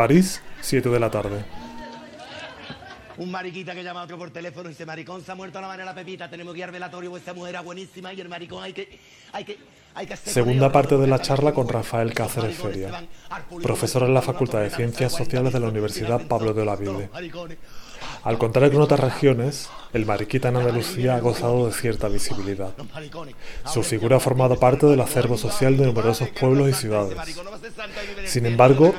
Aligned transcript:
París, 0.00 0.40
7 0.62 0.88
de 0.88 0.98
la 0.98 1.10
tarde. 1.10 1.44
Un 3.18 3.30
mariquita 3.30 3.74
que 3.74 3.84
llama 3.84 4.00
a 4.00 4.04
otro 4.04 4.16
por 4.16 4.30
teléfono 4.30 4.70
y 4.70 4.72
dice, 4.72 4.86
maricón 4.86 5.22
se 5.22 5.30
ha 5.30 5.34
muerto 5.34 5.58
a 5.58 5.60
la 5.60 5.68
manera 5.68 5.94
Pepita, 5.94 6.30
tenemos 6.30 6.54
que 6.54 6.60
ir 6.60 6.64
al 6.64 6.70
velatorio, 6.70 7.14
esta 7.18 7.34
mujer 7.34 7.50
era 7.50 7.60
buenísima 7.60 8.10
y 8.14 8.18
el 8.22 8.30
maricón 8.30 8.64
hay 8.64 8.72
que... 8.72 8.98
Hay 9.30 9.44
que 9.44 9.58
hay 9.94 10.06
que 10.06 10.16
Segunda 10.16 10.72
parte 10.72 10.96
de 10.96 11.06
la 11.06 11.20
charla 11.20 11.52
con 11.52 11.68
Rafael 11.68 12.14
Cáceres 12.14 12.56
Feria, 12.56 13.06
profesor 13.62 14.04
en 14.04 14.14
la 14.14 14.22
Facultad 14.22 14.60
de 14.60 14.70
Ciencias 14.70 15.12
Sociales 15.12 15.52
de 15.52 15.60
la 15.60 15.68
Universidad 15.68 16.26
Pablo 16.26 16.54
de 16.54 16.62
Olavide. 16.62 17.10
Al 18.22 18.38
contrario 18.38 18.70
que 18.70 18.76
en 18.76 18.82
otras 18.82 19.00
regiones, 19.00 19.70
el 19.92 20.04
mariquita 20.04 20.48
en 20.48 20.56
Andalucía 20.56 21.16
ha 21.16 21.20
gozado 21.20 21.66
de 21.66 21.72
cierta 21.72 22.08
visibilidad. 22.08 22.72
Su 23.66 23.82
figura 23.82 24.16
ha 24.16 24.20
formado 24.20 24.58
parte 24.58 24.86
del 24.86 25.00
acervo 25.00 25.38
social 25.38 25.76
de 25.76 25.86
numerosos 25.86 26.28
pueblos 26.28 26.68
y 26.68 26.72
ciudades. 26.74 27.16
Sin 28.26 28.46
embargo, 28.46 28.94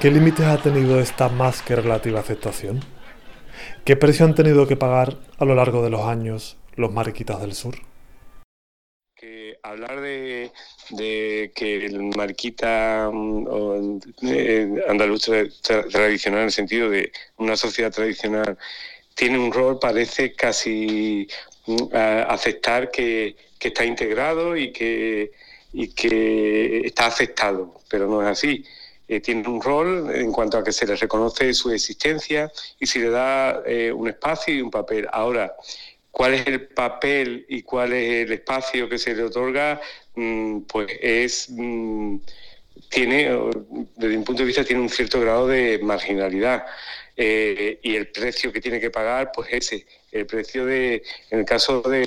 ¿qué 0.00 0.10
límites 0.10 0.46
ha 0.46 0.58
tenido 0.58 1.00
esta 1.00 1.28
más 1.28 1.60
que 1.62 1.76
relativa 1.76 2.20
aceptación? 2.20 2.80
¿Qué 3.84 3.96
precio 3.96 4.24
han 4.24 4.34
tenido 4.34 4.66
que 4.66 4.76
pagar 4.76 5.18
a 5.38 5.44
lo 5.44 5.54
largo 5.54 5.82
de 5.82 5.90
los 5.90 6.02
años 6.02 6.56
los 6.74 6.92
mariquitas 6.92 7.40
del 7.40 7.54
sur? 7.54 7.76
Que 9.62 9.68
hablar 9.68 10.00
de, 10.00 10.50
que 11.54 11.86
el 11.86 12.02
mariquita 12.16 13.08
mm, 13.12 14.00
eh, 14.22 14.84
andaluz 14.88 15.30
tradicional, 15.88 16.40
en 16.40 16.46
el 16.46 16.52
sentido 16.52 16.90
de 16.90 17.12
una 17.36 17.56
sociedad 17.56 17.92
tradicional, 17.92 18.58
tiene 19.14 19.38
un 19.38 19.52
rol, 19.52 19.78
parece 19.78 20.32
casi 20.34 21.28
mm, 21.66 21.94
aceptar 21.94 22.90
que, 22.90 23.36
está 23.60 23.84
integrado 23.84 24.56
y 24.56 24.72
que, 24.72 25.30
y 25.72 25.88
que 25.94 26.80
está 26.84 27.06
aceptado, 27.06 27.80
pero 27.88 28.08
no 28.08 28.20
es 28.20 28.26
así. 28.26 28.64
Eh, 29.06 29.20
tiene 29.20 29.46
un 29.46 29.60
rol 29.60 30.10
en 30.12 30.32
cuanto 30.32 30.58
a 30.58 30.64
que 30.64 30.72
se 30.72 30.86
le 30.86 30.96
reconoce 30.96 31.54
su 31.54 31.70
existencia 31.70 32.50
y 32.80 32.86
se 32.86 32.98
le 32.98 33.10
da 33.10 33.62
eh, 33.64 33.92
un 33.92 34.08
espacio 34.08 34.54
y 34.54 34.60
un 34.60 34.70
papel. 34.70 35.06
Ahora, 35.12 35.54
¿cuál 36.12 36.34
es 36.34 36.46
el 36.46 36.68
papel 36.68 37.44
y 37.48 37.62
cuál 37.62 37.92
es 37.92 38.26
el 38.26 38.32
espacio 38.32 38.88
que 38.88 38.98
se 38.98 39.16
le 39.16 39.24
otorga? 39.24 39.80
Mm, 40.14 40.60
pues 40.60 40.86
es... 41.00 41.48
Mm, 41.50 42.18
tiene, 42.88 43.30
desde 43.96 44.16
mi 44.16 44.24
punto 44.24 44.42
de 44.42 44.46
vista, 44.46 44.64
tiene 44.64 44.82
un 44.82 44.88
cierto 44.88 45.20
grado 45.20 45.48
de 45.48 45.78
marginalidad. 45.82 46.64
Eh, 47.16 47.78
y 47.82 47.96
el 47.96 48.08
precio 48.08 48.52
que 48.52 48.60
tiene 48.60 48.80
que 48.80 48.90
pagar, 48.90 49.32
pues 49.34 49.48
ese, 49.50 49.86
el 50.10 50.26
precio 50.26 50.64
de, 50.66 51.02
en 51.30 51.40
el 51.40 51.44
caso 51.44 51.82
de, 51.82 52.04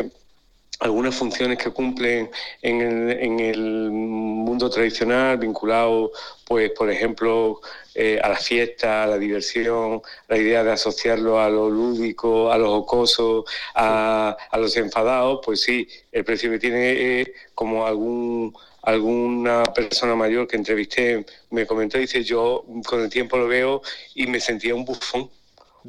algunas 0.80 1.16
funciones 1.16 1.58
que 1.58 1.72
cumplen 1.72 2.30
en 2.62 2.82
el, 2.82 3.12
en 3.20 3.40
el 3.40 3.92
mundo 3.92 4.70
tradicional, 4.70 5.38
vinculado, 5.38 6.12
pues, 6.46 6.72
por 6.72 6.92
ejemplo, 6.92 7.62
eh, 7.94 8.20
a 8.22 8.30
la 8.30 8.36
fiesta, 8.36 9.04
a 9.04 9.08
la 9.08 9.18
diversión, 9.18 10.02
la 10.28 10.38
idea 10.38 10.64
de 10.64 10.72
asociarlo 10.72 11.40
a 11.40 11.50
lo 11.50 11.70
lúdico, 11.70 12.52
a 12.52 12.58
lo 12.58 12.70
jocoso, 12.70 13.46
a, 13.74 14.36
a 14.52 14.58
los 14.58 14.76
enfadados, 14.78 15.40
pues 15.44 15.62
sí, 15.62 15.88
el 16.12 16.26
precio 16.26 16.52
que 16.52 16.60
tiene 16.60 17.22
es 17.22 17.32
como 17.54 17.86
algún 17.86 18.54
alguna 18.86 19.64
persona 19.64 20.16
mayor 20.16 20.48
que 20.48 20.58
entrevisté 20.58 21.26
me 21.50 21.66
comentó, 21.66 21.98
dice, 21.98 22.24
yo 22.24 22.64
con 22.86 23.02
el 23.02 23.10
tiempo 23.10 23.36
lo 23.38 23.48
veo 23.48 23.82
y 24.14 24.28
me 24.28 24.40
sentía 24.40 24.76
un 24.76 24.86
bufón, 24.86 25.32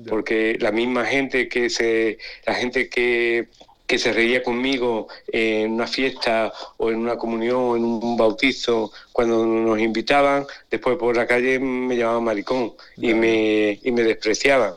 porque 0.09 0.57
la 0.61 0.73
misma 0.73 1.05
gente 1.05 1.47
que 1.49 1.69
se, 1.69 2.19
la 2.47 2.55
gente 2.55 2.89
que 2.89 3.49
que 3.87 3.99
se 3.99 4.13
reía 4.13 4.43
conmigo 4.43 5.09
en 5.29 5.73
una 5.73 5.87
fiesta 5.87 6.53
o 6.77 6.91
en 6.91 6.99
una 6.99 7.17
comunión, 7.17 7.77
en 7.77 7.85
un 7.85 8.17
bautizo, 8.17 8.93
cuando 9.13 9.47
nos 9.47 9.79
invitaban, 9.79 10.47
después 10.71 10.97
por 10.97 11.17
la 11.17 11.27
calle 11.27 11.59
me 11.59 11.97
llamaban 11.97 12.25
maricón 12.25 12.75
y 12.97 13.15
me, 13.15 13.79
y 13.83 13.93
me 13.93 14.03
despreciaban. 14.03 14.75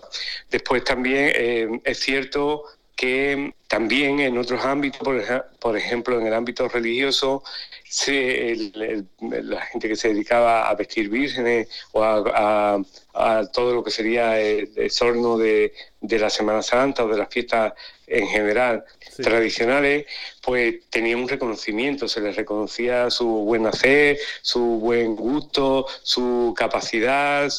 Después 0.49 0.83
también 0.83 1.31
eh, 1.35 1.81
es 1.83 1.99
cierto 1.99 2.63
que 2.99 3.53
también 3.69 4.19
en 4.19 4.37
otros 4.37 4.65
ámbitos, 4.65 4.99
por, 5.59 5.77
ejemplo 5.77 6.19
en 6.19 6.27
el 6.27 6.33
ámbito 6.33 6.67
religioso, 6.67 7.43
la 8.73 9.61
gente 9.61 9.87
que 9.87 9.95
se 9.95 10.09
dedicaba 10.09 10.69
a 10.69 10.75
vestir 10.75 11.09
vírgenes 11.09 11.67
o 11.91 12.03
a, 12.03 12.81
todo 13.51 13.73
lo 13.73 13.83
que 13.83 13.91
sería 13.91 14.39
el, 14.39 14.91
sorno 14.91 15.37
de, 15.37 15.73
la 16.01 16.29
Semana 16.29 16.61
Santa 16.61 17.03
o 17.03 17.07
de 17.07 17.17
las 17.17 17.29
fiestas 17.29 17.73
en 18.07 18.27
general 18.27 18.85
tradicionales, 19.17 20.05
pues 20.41 20.89
tenía 20.89 21.17
un 21.17 21.27
reconocimiento, 21.27 22.07
se 22.07 22.21
les 22.21 22.35
reconocía 22.35 23.09
su 23.09 23.27
buen 23.27 23.65
hacer, 23.65 24.17
su 24.41 24.61
buen 24.61 25.15
gusto, 25.15 25.85
su 26.03 26.53
capacidad, 26.57 27.51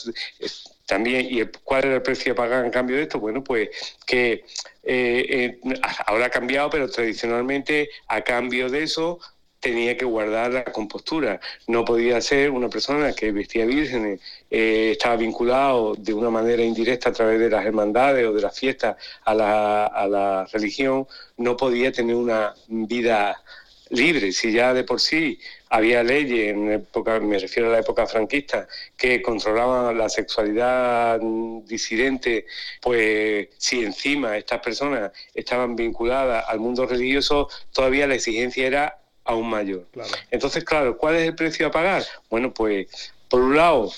también, 0.87 1.27
¿y 1.31 1.45
cuál 1.63 1.85
era 1.85 1.95
el 1.95 2.03
precio 2.03 2.33
a 2.33 2.37
pagar 2.37 2.65
en 2.65 2.73
cambio 2.73 2.97
de 2.97 3.03
esto? 3.03 3.21
Bueno, 3.21 3.45
pues 3.45 3.69
que 4.05 4.45
eh, 4.83 5.59
eh, 5.63 5.81
ahora 6.07 6.27
ha 6.27 6.31
cambiado, 6.31 6.69
pero 6.69 6.91
tradicionalmente 6.91 7.91
a 8.09 8.23
cambio 8.23 8.69
de 8.69 8.83
eso 8.83 9.21
tenía 9.61 9.97
que 9.97 10.05
guardar 10.05 10.53
la 10.53 10.65
compostura. 10.65 11.41
No 11.69 11.85
podía 11.85 12.21
ser 12.21 12.51
una 12.51 12.69
persona 12.69 13.13
que 13.13 13.31
vestía 13.31 13.67
vírgenes, 13.67 14.21
eh, 14.51 14.93
estaba 14.93 15.17
vinculado 15.17 15.95
de 15.95 16.15
una 16.15 16.31
manera 16.31 16.63
indirecta 16.65 17.11
a 17.11 17.13
través 17.13 17.39
de 17.39 17.51
las 17.51 17.65
hermandades 17.65 18.27
o 18.27 18.33
de 18.33 18.43
las 18.43 18.59
fiestas 18.59 18.97
a 19.25 19.35
la, 19.35 19.87
a 19.87 20.09
la 20.09 20.47
religión, 20.53 21.07
no 21.37 21.57
podía 21.57 21.93
tener 21.93 22.17
una 22.17 22.55
vida 22.69 23.43
libre. 23.91 24.33
Si 24.33 24.53
ya 24.53 24.73
de 24.73 24.85
por 24.85 25.01
sí 25.01 25.39
había 25.69 26.03
leyes, 26.03 26.51
en 26.51 26.73
época, 26.73 27.21
me 27.21 27.39
refiero 27.39 27.69
a 27.69 27.73
la 27.73 27.81
época 27.81 28.07
franquista, 28.07 28.67
que 28.97 29.21
controlaban 29.21 29.97
la 29.97 30.09
sexualidad 30.09 31.21
disidente, 31.65 32.47
pues 32.81 33.49
si 33.59 33.85
encima 33.85 34.37
estas 34.37 34.61
personas 34.61 35.13
estaban 35.35 35.77
vinculadas 35.77 36.45
al 36.49 36.61
mundo 36.61 36.87
religioso, 36.87 37.49
todavía 37.73 38.07
la 38.07 38.15
exigencia 38.15 38.67
era 38.67 39.00
aún 39.31 39.49
mayor. 39.49 39.87
Entonces, 40.31 40.65
claro, 40.65 40.97
¿cuál 40.97 41.17
es 41.17 41.29
el 41.29 41.35
precio 41.35 41.67
a 41.67 41.71
pagar? 41.71 42.03
Bueno, 42.29 42.53
pues 42.53 43.13
por 43.29 43.41
un 43.41 43.57
lado, 43.57 43.91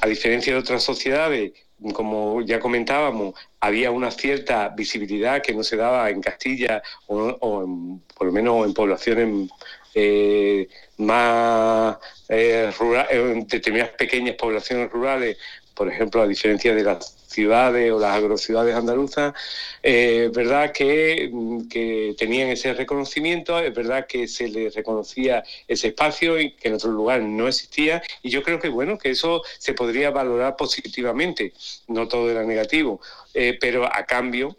a 0.00 0.06
diferencia 0.06 0.52
de 0.52 0.58
otras 0.60 0.82
sociedades, 0.82 1.52
como 1.92 2.40
ya 2.42 2.60
comentábamos, 2.60 3.34
había 3.58 3.90
una 3.90 4.12
cierta 4.12 4.68
visibilidad 4.68 5.42
que 5.42 5.54
no 5.54 5.64
se 5.64 5.76
daba 5.76 6.08
en 6.10 6.20
Castilla 6.20 6.82
o, 7.08 7.96
por 8.16 8.26
lo 8.28 8.32
menos 8.32 8.64
en 8.64 8.74
poblaciones 8.74 9.50
eh, 9.94 10.68
más 10.98 11.96
eh, 12.28 12.70
rurales, 12.78 13.12
en 13.12 13.46
determinadas 13.48 13.94
pequeñas 13.94 14.36
poblaciones 14.36 14.88
rurales, 14.92 15.36
por 15.74 15.88
ejemplo, 15.88 16.22
a 16.22 16.26
diferencia 16.26 16.74
de 16.74 16.82
las 16.82 17.16
ciudades 17.26 17.92
o 17.92 17.98
las 17.98 18.16
agrociudades 18.16 18.74
andaluzas, 18.74 19.34
eh, 19.82 20.26
es 20.26 20.32
verdad 20.32 20.72
que, 20.72 21.30
que, 21.70 22.14
tenían 22.18 22.48
ese 22.48 22.74
reconocimiento, 22.74 23.58
es 23.58 23.74
verdad 23.74 24.06
que 24.06 24.26
se 24.26 24.48
les 24.48 24.74
reconocía 24.74 25.44
ese 25.68 25.88
espacio 25.88 26.40
y 26.40 26.52
que 26.52 26.68
en 26.68 26.74
otro 26.74 26.90
lugar 26.90 27.22
no 27.22 27.48
existía, 27.48 28.02
y 28.22 28.30
yo 28.30 28.42
creo 28.42 28.58
que 28.58 28.68
bueno, 28.68 28.98
que 28.98 29.10
eso 29.10 29.42
se 29.58 29.74
podría 29.74 30.10
valorar 30.10 30.56
positivamente, 30.56 31.52
no 31.88 32.08
todo 32.08 32.30
era 32.30 32.44
negativo, 32.44 33.00
eh, 33.34 33.56
pero 33.60 33.86
a 33.86 34.04
cambio, 34.06 34.56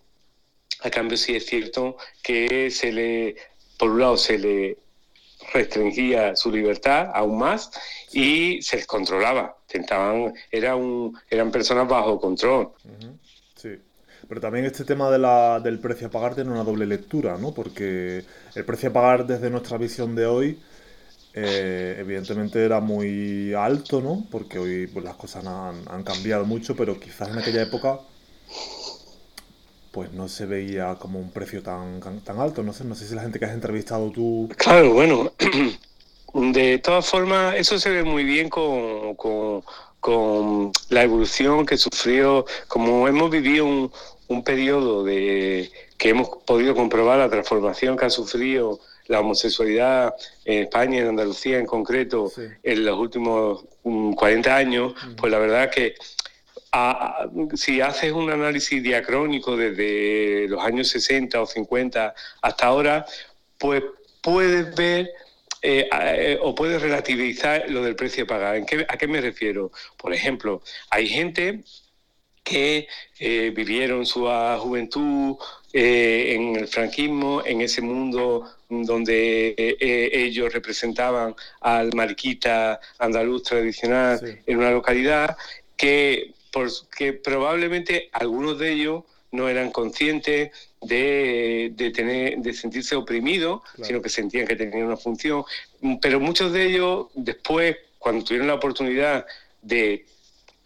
a 0.81 0.89
cambio 0.89 1.17
sí 1.17 1.35
es 1.35 1.45
cierto 1.45 1.97
que 2.23 2.71
se 2.71 2.91
le, 2.91 3.35
por 3.77 3.91
un 3.91 3.99
lado 3.99 4.17
se 4.17 4.37
le 4.37 4.77
restringía 5.53 6.35
su 6.35 6.51
libertad 6.51 7.09
aún 7.13 7.37
más 7.37 7.71
y 8.11 8.61
se 8.61 8.77
les 8.77 8.87
controlaba. 8.87 9.57
Tentaban, 9.67 10.33
era 10.51 10.75
un, 10.75 11.17
eran 11.29 11.51
personas 11.51 11.87
bajo 11.87 12.19
control. 12.19 12.71
Sí. 13.55 13.79
Pero 14.27 14.41
también 14.41 14.65
este 14.65 14.85
tema 14.85 15.09
de 15.09 15.19
la, 15.19 15.59
del 15.59 15.79
precio 15.79 16.07
a 16.07 16.09
pagar 16.11 16.35
tiene 16.35 16.51
una 16.51 16.63
doble 16.63 16.85
lectura, 16.85 17.37
¿no? 17.37 17.53
Porque 17.53 18.23
el 18.55 18.65
precio 18.65 18.89
a 18.89 18.93
pagar 18.93 19.25
desde 19.25 19.49
nuestra 19.49 19.77
visión 19.77 20.15
de 20.15 20.25
hoy, 20.25 20.59
eh, 21.33 21.97
evidentemente 21.99 22.63
era 22.63 22.79
muy 22.79 23.53
alto, 23.53 24.01
¿no? 24.01 24.25
Porque 24.31 24.59
hoy 24.59 24.87
pues, 24.87 25.03
las 25.03 25.15
cosas 25.15 25.45
han, 25.45 25.83
han 25.87 26.03
cambiado 26.03 26.45
mucho, 26.45 26.75
pero 26.75 26.99
quizás 26.99 27.29
en 27.29 27.39
aquella 27.39 27.63
época 27.63 27.99
pues 29.91 30.13
no 30.13 30.27
se 30.27 30.45
veía 30.45 30.95
como 30.95 31.19
un 31.19 31.31
precio 31.31 31.61
tan, 31.61 31.99
tan 32.23 32.39
alto. 32.39 32.63
No 32.63 32.73
sé, 32.73 32.83
no 32.85 32.95
sé 32.95 33.07
si 33.07 33.15
la 33.15 33.21
gente 33.21 33.39
que 33.39 33.45
has 33.45 33.53
entrevistado 33.53 34.09
tú. 34.11 34.49
Claro, 34.57 34.93
bueno, 34.93 35.31
de 36.33 36.77
todas 36.79 37.05
formas, 37.05 37.55
eso 37.55 37.77
se 37.77 37.89
ve 37.89 38.03
muy 38.03 38.23
bien 38.23 38.49
con, 38.49 39.15
con, 39.15 40.71
la 40.89 41.03
evolución 41.03 41.65
que 41.65 41.77
sufrió, 41.77 42.45
como 42.67 43.07
hemos 43.07 43.29
vivido 43.29 43.65
un, 43.65 43.91
un 44.27 44.43
periodo 44.43 45.03
de 45.03 45.71
que 45.97 46.09
hemos 46.09 46.29
podido 46.45 46.73
comprobar 46.73 47.19
la 47.19 47.29
transformación 47.29 47.95
que 47.95 48.05
ha 48.05 48.09
sufrido 48.09 48.79
la 49.07 49.19
homosexualidad 49.19 50.15
en 50.45 50.63
España, 50.63 50.99
en 50.99 51.09
Andalucía 51.09 51.59
en 51.59 51.65
concreto, 51.65 52.31
en 52.63 52.85
los 52.85 52.97
últimos 52.97 53.65
40 53.83 54.49
mm, 54.49 54.53
años, 54.53 54.93
pues 55.17 55.31
la 55.31 55.37
verdad 55.37 55.69
que 55.69 55.95
si 57.55 57.81
haces 57.81 58.11
un 58.13 58.29
análisis 58.29 58.81
diacrónico 58.81 59.57
desde 59.57 60.47
los 60.47 60.63
años 60.63 60.87
60 60.89 61.41
o 61.41 61.45
50 61.45 62.13
hasta 62.41 62.65
ahora, 62.65 63.05
pues 63.57 63.83
puedes 64.21 64.73
ver 64.75 65.11
eh, 65.61 65.87
eh, 65.91 66.39
o 66.41 66.55
puede 66.55 66.79
relativizar 66.79 67.69
lo 67.69 67.83
del 67.83 67.95
precio 67.95 68.23
a 68.23 68.27
pagar. 68.27 68.55
¿En 68.55 68.65
qué, 68.65 68.85
¿A 68.87 68.97
qué 68.97 69.07
me 69.07 69.21
refiero? 69.21 69.71
Por 69.97 70.13
ejemplo, 70.13 70.61
hay 70.89 71.07
gente 71.07 71.63
que 72.43 72.87
eh, 73.19 73.51
vivieron 73.55 74.05
su 74.05 74.27
juventud 74.59 75.37
en 75.73 76.55
el 76.55 76.67
franquismo, 76.67 77.43
en 77.45 77.61
ese 77.61 77.81
mundo 77.81 78.49
donde 78.67 79.55
ellos 79.79 80.51
representaban 80.51 81.35
al 81.61 81.91
mariquita 81.93 82.79
andaluz 82.97 83.43
tradicional 83.43 84.41
en 84.45 84.57
una 84.57 84.71
localidad, 84.71 85.37
que, 85.77 86.33
que 86.95 87.13
probablemente 87.13 88.09
algunos 88.11 88.59
de 88.59 88.73
ellos 88.73 89.03
no 89.31 89.47
eran 89.47 89.71
conscientes 89.71 90.51
de, 90.81 91.91
tener, 91.95 92.37
de 92.39 92.53
sentirse 92.53 92.95
oprimidos, 92.95 93.61
sino 93.81 94.01
que 94.01 94.09
sentían 94.09 94.45
que 94.45 94.55
tenían 94.55 94.87
una 94.87 94.97
función. 94.97 95.43
Pero 96.01 96.19
muchos 96.19 96.51
de 96.51 96.65
ellos, 96.65 97.07
después, 97.15 97.77
cuando 97.97 98.25
tuvieron 98.25 98.47
la 98.47 98.55
oportunidad 98.55 99.25
de 99.61 100.05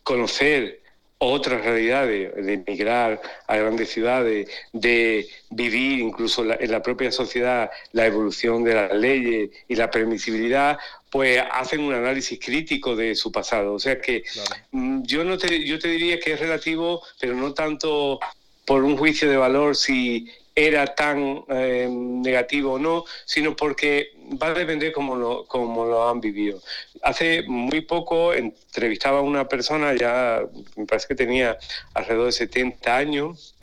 conocer 0.03 0.81
otras 1.25 1.63
realidades, 1.63 2.33
de 2.35 2.53
emigrar 2.53 3.21
a 3.47 3.55
grandes 3.55 3.89
ciudades, 3.89 4.49
de 4.71 5.27
vivir 5.49 5.99
incluso 5.99 6.43
en 6.43 6.71
la 6.71 6.81
propia 6.81 7.11
sociedad 7.11 7.69
la 7.91 8.05
evolución 8.05 8.63
de 8.63 8.73
las 8.73 8.93
leyes 8.93 9.49
y 9.67 9.75
la 9.75 9.89
permisibilidad, 9.89 10.77
pues 11.09 11.41
hacen 11.51 11.81
un 11.81 11.93
análisis 11.93 12.39
crítico 12.39 12.95
de 12.95 13.15
su 13.15 13.31
pasado. 13.31 13.73
O 13.73 13.79
sea 13.79 13.99
que 13.99 14.23
mm, 14.71 15.03
yo 15.03 15.23
no 15.23 15.37
te, 15.37 15.65
yo 15.65 15.79
te 15.79 15.87
diría 15.87 16.19
que 16.19 16.33
es 16.33 16.39
relativo, 16.39 17.01
pero 17.19 17.35
no 17.35 17.53
tanto 17.53 18.19
por 18.65 18.83
un 18.83 18.97
juicio 18.97 19.29
de 19.29 19.37
valor 19.37 19.75
si 19.75 20.27
era 20.55 20.95
tan 20.95 21.43
eh, 21.49 21.87
negativo 21.91 22.73
o 22.73 22.79
no, 22.79 23.03
sino 23.25 23.55
porque 23.55 24.13
va 24.41 24.47
a 24.47 24.53
depender 24.53 24.93
cómo 24.93 25.15
lo, 25.15 25.45
cómo 25.45 25.85
lo 25.85 26.07
han 26.09 26.21
vivido. 26.21 26.61
Hace 27.01 27.43
muy 27.43 27.81
poco 27.81 28.33
entrevistaba 28.33 29.19
a 29.19 29.21
una 29.21 29.47
persona, 29.49 29.93
ya 29.93 30.41
me 30.77 30.85
parece 30.85 31.09
que 31.09 31.15
tenía 31.15 31.57
alrededor 31.93 32.27
de 32.27 32.31
70 32.31 32.95
años, 32.95 33.55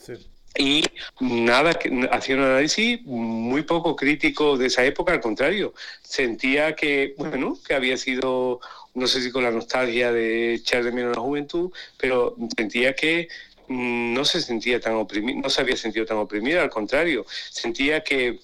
y 0.58 0.84
nada, 1.20 1.72
hacía 2.10 2.36
un 2.36 2.42
análisis 2.42 3.00
muy 3.04 3.62
poco 3.62 3.96
crítico 3.96 4.58
de 4.58 4.66
esa 4.66 4.84
época, 4.84 5.12
al 5.12 5.20
contrario, 5.20 5.72
sentía 6.02 6.74
que, 6.74 7.14
bueno, 7.16 7.56
que 7.66 7.74
había 7.74 7.96
sido, 7.96 8.60
no 8.92 9.06
sé 9.06 9.22
si 9.22 9.30
con 9.30 9.44
la 9.44 9.50
nostalgia 9.50 10.12
de 10.12 10.54
echar 10.54 10.84
de 10.84 10.92
menos 10.92 11.16
la 11.16 11.22
juventud, 11.22 11.72
pero 11.96 12.36
sentía 12.54 12.94
que 12.94 13.28
no 13.72 14.24
se 14.24 14.40
sentía 14.40 14.80
tan 14.80 14.94
oprimido, 14.94 15.40
no 15.40 15.50
se 15.50 15.60
había 15.60 15.76
sentido 15.76 16.06
tan 16.06 16.18
oprimido, 16.18 16.60
al 16.60 16.70
contrario, 16.70 17.24
sentía 17.50 18.02
que 18.02 18.38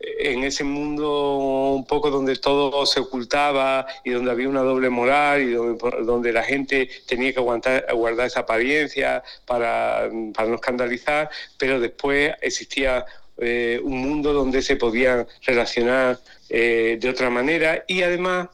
eh, 0.00 0.32
en 0.32 0.44
ese 0.44 0.64
mundo 0.64 1.74
un 1.74 1.84
poco 1.84 2.10
donde 2.10 2.36
todo 2.36 2.86
se 2.86 3.00
ocultaba 3.00 3.86
y 4.04 4.10
donde 4.10 4.30
había 4.30 4.48
una 4.48 4.62
doble 4.62 4.88
moral 4.88 5.42
y 5.42 5.52
donde, 5.52 6.32
la 6.32 6.42
gente 6.42 6.88
tenía 7.06 7.32
que 7.32 7.38
aguantar, 7.38 7.86
guardar 7.94 8.26
esa 8.26 8.40
apariencia 8.40 9.22
para, 9.46 10.08
no 10.10 10.54
escandalizar, 10.54 11.30
pero 11.58 11.78
después 11.78 12.32
existía 12.40 13.04
eh, 13.38 13.80
un 13.82 13.98
mundo 13.98 14.32
donde 14.32 14.62
se 14.62 14.76
podían 14.76 15.26
relacionar 15.42 16.18
eh, 16.48 16.98
de 17.00 17.08
otra 17.08 17.30
manera 17.30 17.84
y 17.86 18.02
además 18.02 18.48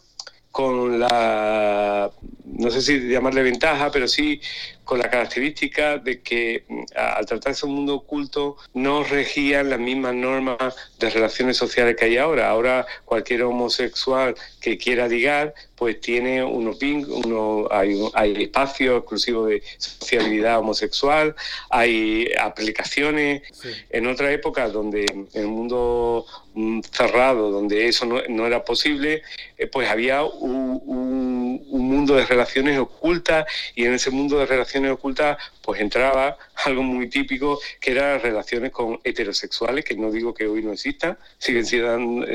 con 0.51 0.99
la, 0.99 2.11
no 2.47 2.71
sé 2.71 2.81
si 2.81 3.09
llamarle 3.09 3.43
ventaja, 3.43 3.91
pero 3.91 4.09
sí 4.09 4.41
con 4.87 5.01
la 5.01 5.11
característica 5.11 5.99
de 5.99 6.23
que 6.23 6.65
mm, 6.69 6.83
al 6.95 7.27
tratarse 7.27 7.67
de 7.67 7.71
un 7.71 7.77
mundo 7.77 7.97
oculto 7.97 8.57
no 8.73 9.03
regían 9.03 9.69
las 9.69 9.81
mismas 9.81 10.15
normas 10.15 10.75
de 10.99 11.11
relaciones 11.11 11.57
sociales 11.57 11.97
que 11.97 12.07
hay 12.07 12.17
ahora. 12.17 12.49
Ahora 12.49 12.87
cualquier 13.05 13.43
homosexual 13.43 14.37
que 14.61 14.79
quiera 14.79 15.09
ligar, 15.09 15.55
pues 15.75 16.01
tiene 16.01 16.43
unos 16.43 16.79
uno, 16.83 17.69
hay, 17.71 18.01
hay 18.15 18.45
espacios 18.45 18.99
exclusivos 19.01 19.49
de 19.49 19.63
sociabilidad 19.77 20.61
homosexual, 20.61 21.35
hay 21.69 22.31
aplicaciones. 22.41 23.43
En 23.91 24.07
otra 24.07 24.31
época, 24.33 24.69
donde 24.69 25.05
en 25.05 25.29
el 25.35 25.49
mundo 25.49 26.25
mm, 26.55 26.81
cerrado, 26.93 27.51
donde 27.51 27.89
eso 27.89 28.07
no, 28.07 28.47
era 28.47 28.65
posible, 28.65 29.23
eh, 29.59 29.67
pues 29.67 29.89
había 29.89 30.23
un, 30.23 30.81
un 30.87 31.36
mundo 31.69 32.15
de 32.15 32.27
relaciones 32.27 32.79
ocultas 32.79 33.47
y 33.75 33.85
en 33.85 33.95
ese 33.95 34.11
mundo 34.11 34.39
de 34.39 34.47
relaciones 34.47 34.91
ocultas, 34.93 35.39
pues 35.63 35.81
entraba 35.81 36.37
algo 36.65 36.83
muy 36.83 37.09
típico, 37.09 37.59
que 37.81 37.93
eran 37.93 38.15
las 38.15 38.23
relaciones 38.23 38.73
con 38.73 39.01
heterosexuales, 39.05 39.85
que 39.85 39.97
no 39.97 40.11
digo 40.11 40.35
que 40.35 40.47
hoy 40.47 40.63
no 40.63 40.73
existan, 40.73 41.19
siguen 41.39 41.67
siendo, 41.67 42.27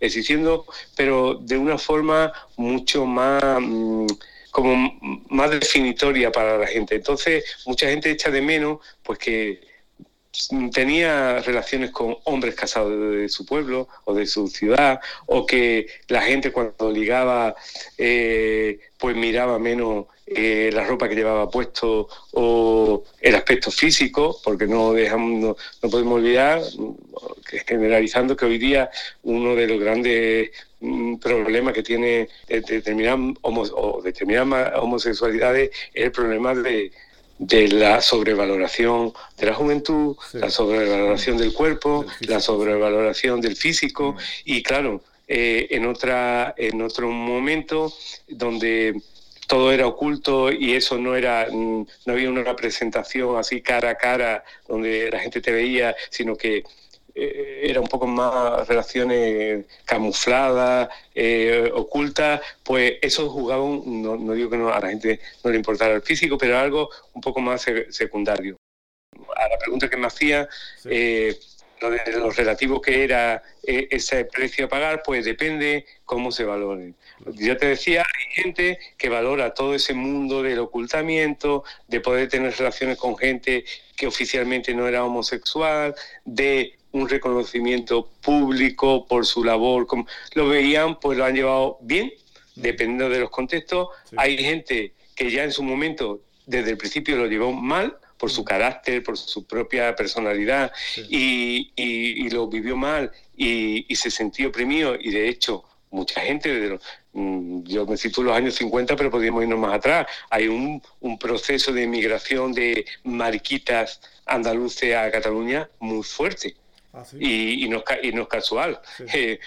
existiendo, 0.00 0.66
pero 0.96 1.34
de 1.34 1.58
una 1.58 1.78
forma 1.78 2.32
mucho 2.56 3.06
más... 3.06 3.42
Mm, 3.60 4.06
como 4.54 4.96
más 5.30 5.50
definitoria 5.50 6.30
para 6.30 6.56
la 6.56 6.68
gente. 6.68 6.94
Entonces, 6.94 7.44
mucha 7.66 7.88
gente 7.88 8.08
echa 8.08 8.30
de 8.30 8.40
menos 8.40 8.78
pues 9.02 9.18
que 9.18 9.73
tenía 10.72 11.40
relaciones 11.40 11.90
con 11.90 12.16
hombres 12.24 12.54
casados 12.54 13.12
de 13.12 13.28
su 13.28 13.46
pueblo 13.46 13.88
o 14.04 14.14
de 14.14 14.26
su 14.26 14.48
ciudad, 14.48 15.00
o 15.26 15.46
que 15.46 15.86
la 16.08 16.22
gente 16.22 16.52
cuando 16.52 16.90
ligaba 16.90 17.54
eh, 17.98 18.80
pues 18.98 19.16
miraba 19.16 19.58
menos 19.58 20.06
eh, 20.26 20.70
la 20.72 20.84
ropa 20.84 21.06
que 21.06 21.14
llevaba 21.14 21.50
puesto 21.50 22.08
o 22.32 23.04
el 23.20 23.34
aspecto 23.34 23.70
físico, 23.70 24.40
porque 24.42 24.66
no, 24.66 24.94
dejamos, 24.94 25.56
no, 25.82 25.90
podemos 25.90 26.14
olvidar, 26.14 26.62
generalizando 27.66 28.34
que 28.34 28.46
hoy 28.46 28.58
día 28.58 28.90
uno 29.24 29.54
de 29.54 29.66
los 29.66 29.78
grandes 29.78 30.50
mm, 30.80 31.16
problemas 31.16 31.74
que 31.74 31.82
tiene 31.82 32.28
determinadas, 32.48 33.36
o 33.42 34.00
determinadas 34.02 34.72
homosexualidades 34.78 35.70
es 35.92 36.04
el 36.04 36.12
problema 36.12 36.54
de 36.54 36.90
de 37.38 37.68
la 37.68 38.00
sobrevaloración 38.00 39.12
de 39.36 39.46
la 39.46 39.54
juventud, 39.54 40.16
la 40.32 40.50
sobrevaloración 40.50 41.36
del 41.36 41.52
cuerpo, 41.52 42.06
la 42.20 42.40
sobrevaloración 42.40 43.40
del 43.40 43.56
físico. 43.56 44.16
Y 44.44 44.62
claro, 44.62 45.02
eh, 45.26 45.68
en, 45.70 45.86
otra, 45.86 46.54
en 46.56 46.82
otro 46.82 47.10
momento 47.10 47.92
donde 48.28 49.00
todo 49.46 49.72
era 49.72 49.86
oculto 49.86 50.50
y 50.52 50.74
eso 50.74 50.98
no 50.98 51.16
era 51.16 51.48
no 51.50 51.86
había 52.06 52.30
una 52.30 52.42
representación 52.42 53.36
así 53.36 53.60
cara 53.60 53.90
a 53.90 53.94
cara 53.96 54.44
donde 54.66 55.10
la 55.10 55.18
gente 55.20 55.40
te 55.40 55.52
veía, 55.52 55.94
sino 56.10 56.36
que 56.36 56.64
era 57.14 57.80
un 57.80 57.86
poco 57.86 58.06
más 58.06 58.66
relaciones 58.66 59.66
camufladas, 59.84 60.88
eh, 61.14 61.70
ocultas, 61.72 62.40
pues 62.62 62.94
eso 63.00 63.30
jugaba, 63.30 63.62
no, 63.62 64.16
no, 64.16 64.32
digo 64.32 64.50
que 64.50 64.56
no, 64.56 64.72
a 64.72 64.80
la 64.80 64.88
gente 64.88 65.20
no 65.42 65.50
le 65.50 65.56
importara 65.56 65.94
el 65.94 66.02
físico, 66.02 66.36
pero 66.36 66.58
algo 66.58 66.90
un 67.12 67.20
poco 67.20 67.40
más 67.40 67.64
secundario. 67.90 68.56
A 69.36 69.48
la 69.48 69.58
pregunta 69.58 69.88
que 69.88 69.96
me 69.96 70.08
hacía, 70.08 70.48
eh, 70.86 71.38
lo, 71.84 71.90
de, 71.90 72.18
lo 72.18 72.30
relativo 72.30 72.80
que 72.80 73.04
era 73.04 73.42
ese 73.62 74.24
precio 74.24 74.66
a 74.66 74.68
pagar, 74.68 75.02
pues 75.04 75.24
depende 75.24 75.86
cómo 76.04 76.30
se 76.32 76.44
valore. 76.44 76.94
Yo 77.34 77.56
te 77.56 77.66
decía, 77.66 78.02
hay 78.02 78.42
gente 78.42 78.78
que 78.98 79.08
valora 79.08 79.54
todo 79.54 79.74
ese 79.74 79.94
mundo 79.94 80.42
del 80.42 80.58
ocultamiento, 80.58 81.64
de 81.88 82.00
poder 82.00 82.28
tener 82.28 82.54
relaciones 82.56 82.98
con 82.98 83.16
gente 83.16 83.64
que 83.96 84.06
oficialmente 84.06 84.74
no 84.74 84.86
era 84.88 85.04
homosexual, 85.04 85.94
de 86.24 86.76
un 86.92 87.08
reconocimiento 87.08 88.08
público 88.20 89.06
por 89.06 89.26
su 89.26 89.42
labor, 89.42 89.86
como 89.86 90.06
lo 90.34 90.48
veían, 90.48 90.98
pues 91.00 91.18
lo 91.18 91.24
han 91.24 91.34
llevado 91.34 91.78
bien, 91.80 92.12
dependiendo 92.54 93.08
de 93.08 93.20
los 93.20 93.30
contextos. 93.30 93.88
Hay 94.16 94.38
gente 94.38 94.92
que 95.14 95.30
ya 95.30 95.44
en 95.44 95.52
su 95.52 95.62
momento, 95.62 96.20
desde 96.46 96.70
el 96.70 96.76
principio, 96.76 97.16
lo 97.16 97.26
llevó 97.26 97.52
mal 97.52 97.98
por 98.18 98.30
su 98.30 98.44
carácter, 98.44 99.02
por 99.02 99.16
su 99.16 99.46
propia 99.46 99.94
personalidad, 99.94 100.72
y, 101.08 102.28
lo 102.30 102.48
vivió 102.48 102.76
mal 102.76 103.12
y, 103.36 103.94
se 103.94 104.10
sintió 104.10 104.48
oprimido, 104.48 104.96
y 104.98 105.10
de 105.10 105.28
hecho, 105.28 105.64
mucha 105.90 106.20
gente, 106.20 106.78
mm, 107.12 107.62
yo 107.64 107.86
me 107.86 107.96
cito 107.96 108.22
los 108.22 108.36
años 108.36 108.54
50, 108.54 108.96
pero 108.96 109.10
podríamos 109.10 109.44
irnos 109.44 109.58
más 109.58 109.74
atrás. 109.74 110.06
Hay 110.30 110.48
un, 110.48 110.82
un 111.00 111.18
proceso 111.18 111.72
de 111.72 111.86
migración 111.86 112.52
de 112.52 112.84
mariquitas 113.04 114.00
andaluces 114.26 114.94
a 114.96 115.10
Cataluña 115.10 115.68
muy 115.78 116.02
fuerte. 116.02 116.56
Ah, 116.96 117.02
y, 117.18 117.66
no, 117.68 117.82
y, 118.02 118.12
no, 118.12 118.22
es 118.22 118.28
casual. 118.28 118.80
Eh, 119.14 119.38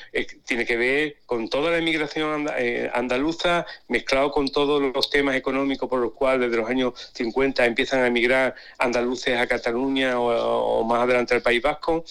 tiene 0.45 0.65
que 0.65 0.77
ver 0.77 1.17
con 1.25 1.49
toda 1.49 1.71
la 1.71 1.79
inmigración 1.79 2.47
eh, 2.57 2.89
andaluza, 2.93 3.65
mezclado 3.87 4.31
con 4.31 4.47
todos 4.47 4.81
los 4.81 5.09
temas 5.09 5.35
económicos 5.35 5.89
por 5.89 5.99
los 5.99 6.13
cuales 6.13 6.41
desde 6.41 6.57
los 6.57 6.69
años 6.69 6.93
50 7.13 7.65
empiezan 7.65 8.01
a 8.01 8.07
emigrar 8.07 8.55
andaluces 8.77 9.37
a 9.37 9.47
Cataluña 9.47 10.19
o, 10.19 10.83
más 10.83 11.01
adelante 11.03 11.35
al 11.35 11.41
País 11.41 11.61
Vasco, 11.61 12.03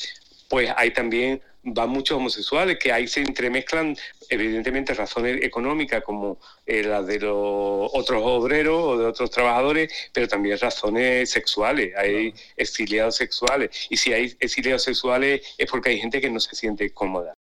pues 0.49 0.71
hay 0.77 0.93
también 0.93 1.41
van 1.67 1.91
muchos 1.91 2.17
homosexuales, 2.17 2.79
que 2.79 2.93
ahí 2.93 3.09
se 3.09 3.21
entremezclan 3.21 3.97
evidentemente 4.29 4.95
razones 4.95 5.43
económicas 5.43 6.03
como 6.05 6.39
eh, 6.65 6.83
las 6.85 7.07
de 7.07 7.21
los 7.21 7.91
otros 7.93 8.23
obreros 8.25 8.81
o 8.83 8.99
de 8.99 9.07
otros 9.07 9.31
trabajadores, 9.31 9.93
pero 10.13 10.29
también 10.29 10.59
razones 10.59 11.31
sexuales, 11.31 11.95
hay 11.97 12.33
exiliados 12.57 13.17
sexuales. 13.17 13.71
Y 13.91 13.97
si 13.97 14.13
hay 14.13 14.37
exiliados 14.39 14.85
sexuales 14.85 15.43
es 15.59 15.71
porque 15.71 15.91
hay 15.91 15.99
gente 15.99 16.21
que 16.21 16.31
no 16.31 16.41
se 16.41 16.55
siente 16.55 16.93
cómoda. 16.93 17.35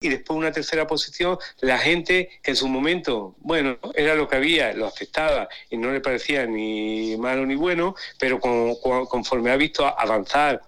y 0.00 0.08
después 0.08 0.36
una 0.36 0.52
tercera 0.52 0.86
posición, 0.86 1.38
la 1.60 1.78
gente 1.78 2.40
que 2.42 2.52
en 2.52 2.56
su 2.56 2.68
momento, 2.68 3.34
bueno, 3.38 3.78
era 3.94 4.14
lo 4.14 4.28
que 4.28 4.36
había, 4.36 4.72
lo 4.72 4.86
aceptaba 4.86 5.48
y 5.70 5.76
no 5.76 5.92
le 5.92 6.00
parecía 6.00 6.46
ni 6.46 7.16
malo 7.16 7.44
ni 7.46 7.56
bueno, 7.56 7.96
pero 8.18 8.38
conforme 8.40 9.50
ha 9.50 9.56
visto 9.56 9.84
avanzar 9.86 10.62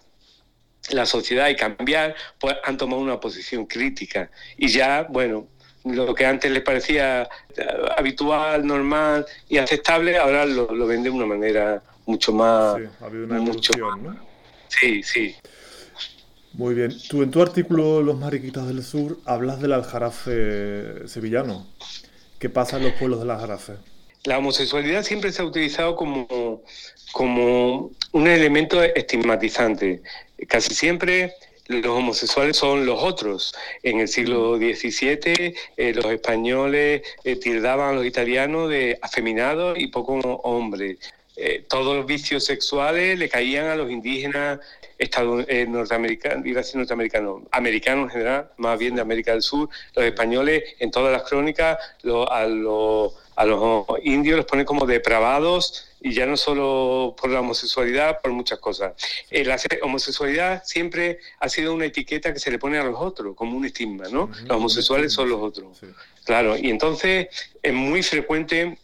la 0.90 1.06
sociedad 1.06 1.48
y 1.48 1.56
cambiar, 1.56 2.14
pues 2.38 2.56
han 2.64 2.76
tomado 2.76 3.00
una 3.00 3.20
posición 3.20 3.66
crítica. 3.66 4.30
Y 4.56 4.68
ya, 4.68 5.06
bueno, 5.08 5.46
lo 5.84 6.14
que 6.14 6.26
antes 6.26 6.50
les 6.50 6.62
parecía 6.62 7.28
eh, 7.56 7.66
habitual, 7.96 8.66
normal 8.66 9.26
y 9.48 9.58
aceptable, 9.58 10.16
ahora 10.16 10.44
lo, 10.44 10.74
lo 10.74 10.86
ven 10.86 11.02
de 11.02 11.10
una 11.10 11.26
manera 11.26 11.82
mucho 12.06 12.32
más... 12.32 12.76
Sí, 12.76 12.82
ha 13.00 13.06
habido 13.06 13.24
una 13.24 13.36
evolución, 13.36 14.02
¿no? 14.02 14.16
Sí, 14.68 15.02
sí. 15.02 15.36
Muy 16.52 16.74
bien. 16.74 16.92
Tú 17.08 17.22
en 17.22 17.30
tu 17.30 17.40
artículo 17.40 18.02
Los 18.02 18.18
Mariquitas 18.18 18.66
del 18.66 18.82
Sur 18.82 19.18
hablas 19.24 19.60
del 19.60 19.72
aljarafe 19.72 21.06
sevillano. 21.06 21.66
¿Qué 22.38 22.48
pasa 22.48 22.78
en 22.78 22.84
los 22.84 22.92
pueblos 22.94 23.20
del 23.20 23.30
aljarafe? 23.30 23.74
La 24.24 24.38
homosexualidad 24.38 25.02
siempre 25.02 25.32
se 25.32 25.42
ha 25.42 25.44
utilizado 25.44 25.96
como, 25.96 26.62
como 27.12 27.90
un 28.12 28.26
elemento 28.26 28.82
estigmatizante. 28.82 30.02
Casi 30.48 30.74
siempre 30.74 31.34
los 31.66 31.86
homosexuales 31.86 32.56
son 32.56 32.84
los 32.84 33.02
otros. 33.02 33.54
En 33.82 34.00
el 34.00 34.08
siglo 34.08 34.56
XVII 34.56 35.54
eh, 35.76 35.94
los 35.94 36.06
españoles 36.06 37.02
eh, 37.24 37.36
tildaban 37.36 37.90
a 37.90 37.92
los 37.92 38.06
italianos 38.06 38.68
de 38.68 38.98
afeminados 39.02 39.78
y 39.78 39.86
poco 39.86 40.14
hombres. 40.14 40.98
Eh, 41.36 41.64
todos 41.68 41.96
los 41.96 42.06
vicios 42.06 42.44
sexuales 42.44 43.18
le 43.18 43.28
caían 43.28 43.68
a 43.68 43.76
los 43.76 43.90
indígenas 43.90 44.58
eh, 44.98 45.66
norteamericanos, 45.66 46.44
iba 46.44 46.60
a 46.60 46.62
decir 46.62 46.76
norteamericanos, 46.76 47.44
americanos 47.52 48.04
en 48.04 48.10
general, 48.10 48.50
más 48.58 48.78
bien 48.78 48.94
de 48.94 49.00
América 49.00 49.32
del 49.32 49.40
Sur, 49.40 49.70
los 49.94 50.04
españoles 50.04 50.62
en 50.78 50.90
todas 50.90 51.10
las 51.10 51.22
crónicas 51.22 51.78
a, 52.30 52.44
los, 52.46 53.14
a 53.36 53.44
los 53.44 53.86
indios 54.02 54.36
los 54.36 54.46
ponen 54.46 54.66
como 54.66 54.86
depravados 54.86 55.86
y 56.00 56.12
ya 56.12 56.26
no 56.26 56.36
solo 56.36 57.14
por 57.20 57.30
la 57.30 57.40
homosexualidad, 57.40 58.20
por 58.20 58.32
muchas 58.32 58.58
cosas. 58.58 58.94
Eh, 59.30 59.44
la 59.44 59.58
homosexualidad 59.82 60.62
siempre 60.64 61.18
ha 61.38 61.48
sido 61.48 61.74
una 61.74 61.86
etiqueta 61.86 62.32
que 62.32 62.38
se 62.38 62.50
le 62.50 62.58
pone 62.58 62.78
a 62.78 62.84
los 62.84 62.96
otros, 62.98 63.36
como 63.36 63.56
un 63.56 63.66
estigma, 63.66 64.08
¿no? 64.10 64.30
los 64.44 64.56
homosexuales 64.56 65.12
son 65.12 65.28
los 65.28 65.40
otros. 65.40 65.78
Claro, 66.24 66.56
y 66.56 66.70
entonces 66.70 67.28
es 67.62 67.72
muy 67.72 68.02
frecuente 68.02 68.78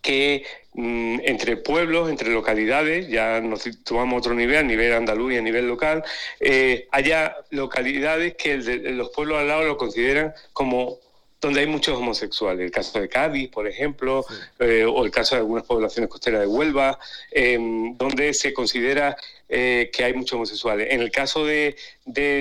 que 0.00 0.44
mm, 0.74 1.20
entre 1.24 1.56
pueblos, 1.56 2.08
entre 2.08 2.30
localidades, 2.30 3.08
ya 3.08 3.40
nos 3.40 3.62
situamos 3.62 4.14
a 4.14 4.18
otro 4.18 4.34
nivel, 4.34 4.58
a 4.58 4.62
nivel 4.62 4.92
andaluz 4.92 5.32
y 5.32 5.38
a 5.38 5.42
nivel 5.42 5.66
local, 5.66 6.04
eh, 6.40 6.86
haya 6.92 7.36
localidades 7.50 8.34
que 8.36 8.56
los 8.58 9.10
pueblos 9.10 9.38
al 9.38 9.48
lado 9.48 9.64
lo 9.64 9.76
consideran 9.76 10.32
como 10.52 10.98
donde 11.40 11.60
hay 11.60 11.66
muchos 11.66 11.96
homosexuales. 11.96 12.64
El 12.64 12.70
caso 12.70 13.00
de 13.00 13.08
Cádiz, 13.08 13.48
por 13.48 13.66
ejemplo, 13.66 14.24
eh, 14.58 14.84
o 14.84 15.04
el 15.04 15.10
caso 15.10 15.34
de 15.34 15.40
algunas 15.40 15.64
poblaciones 15.64 16.10
costeras 16.10 16.40
de 16.40 16.46
Huelva, 16.46 16.98
em, 17.30 17.96
donde 17.96 18.34
se 18.34 18.52
considera 18.52 19.16
eh, 19.50 19.90
que 19.92 20.04
hay 20.04 20.12
muchos 20.12 20.34
homosexuales. 20.34 20.88
En 20.90 21.00
el 21.00 21.10
caso 21.10 21.46
de, 21.46 21.74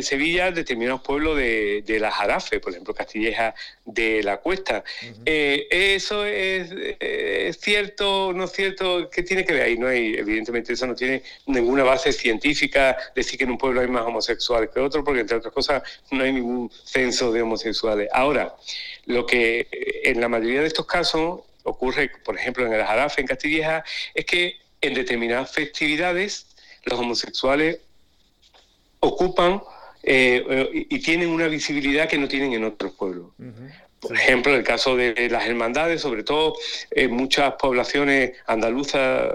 Sevilla, 0.02 0.52
determinados 0.52 1.02
pueblos 1.02 1.38
de, 1.38 1.98
la 2.02 2.12
Jarafe, 2.12 2.60
por 2.60 2.74
ejemplo, 2.74 2.94
Castilleja 2.94 3.56
de 3.86 4.22
la 4.24 4.38
Cuesta. 4.38 4.84
Eh, 5.26 5.68
¿Eso 5.72 6.26
es, 6.26 6.70
cierto 7.60 8.28
o 8.28 8.34
no 8.34 8.44
es 8.44 8.52
cierto? 8.52 9.10
¿Qué 9.10 9.24
tiene 9.24 9.46
que 9.46 9.54
ver 9.54 9.64
ahí? 9.64 9.78
No 9.78 9.88
hay, 9.88 10.16
evidentemente, 10.16 10.74
eso 10.74 10.86
no 10.86 10.96
tiene 10.96 11.24
ninguna 11.46 11.84
base 11.84 12.12
científica 12.12 12.98
decir 13.16 13.38
que 13.38 13.46
en 13.46 13.52
un 13.52 13.58
pueblo 13.58 13.80
hay 13.80 13.88
más 13.88 14.04
homosexuales 14.04 14.70
que 14.74 14.80
otro, 14.82 15.04
porque 15.04 15.22
entre 15.22 15.38
otras 15.38 15.54
cosas 15.54 15.84
no 16.12 16.24
hay 16.24 16.34
ningún 16.34 16.70
censo 16.84 17.32
de 17.32 17.42
homosexuales. 17.42 18.10
Ahora, 18.12 18.54
lo 19.06 19.26
que 19.26 19.68
en 20.04 20.20
la 20.20 20.28
mayoría 20.28 20.62
de 20.62 20.68
estos 20.68 20.86
casos 20.86 21.42
ocurre, 21.64 22.12
por 22.24 22.38
ejemplo, 22.38 22.66
en 22.66 22.74
el 22.74 22.84
Jarafe, 22.84 23.22
en 23.22 23.28
Castilleja, 23.28 23.84
es 24.14 24.26
que 24.26 24.58
en 24.82 24.94
determinadas 24.94 25.52
festividades 25.52 26.48
los 26.88 27.00
homosexuales 27.00 27.80
ocupan 29.00 29.62
eh, 30.04 30.86
y 30.90 31.00
tienen 31.00 31.30
una 31.30 31.48
visibilidad 31.48 32.08
que 32.08 32.18
no 32.18 32.28
tienen 32.28 32.54
en 32.54 32.64
otros 32.64 32.94
pueblos. 32.94 33.28
Por 34.00 34.16
ejemplo, 34.16 34.54
en 34.54 34.60
el 34.60 34.64
caso 34.64 34.96
de 34.96 35.28
las 35.30 35.48
hermandades, 35.48 36.02
sobre 36.02 36.24
todo 36.24 36.56
en 36.92 37.12
muchas 37.12 37.54
poblaciones 37.54 38.34
andaluzas 38.46 39.34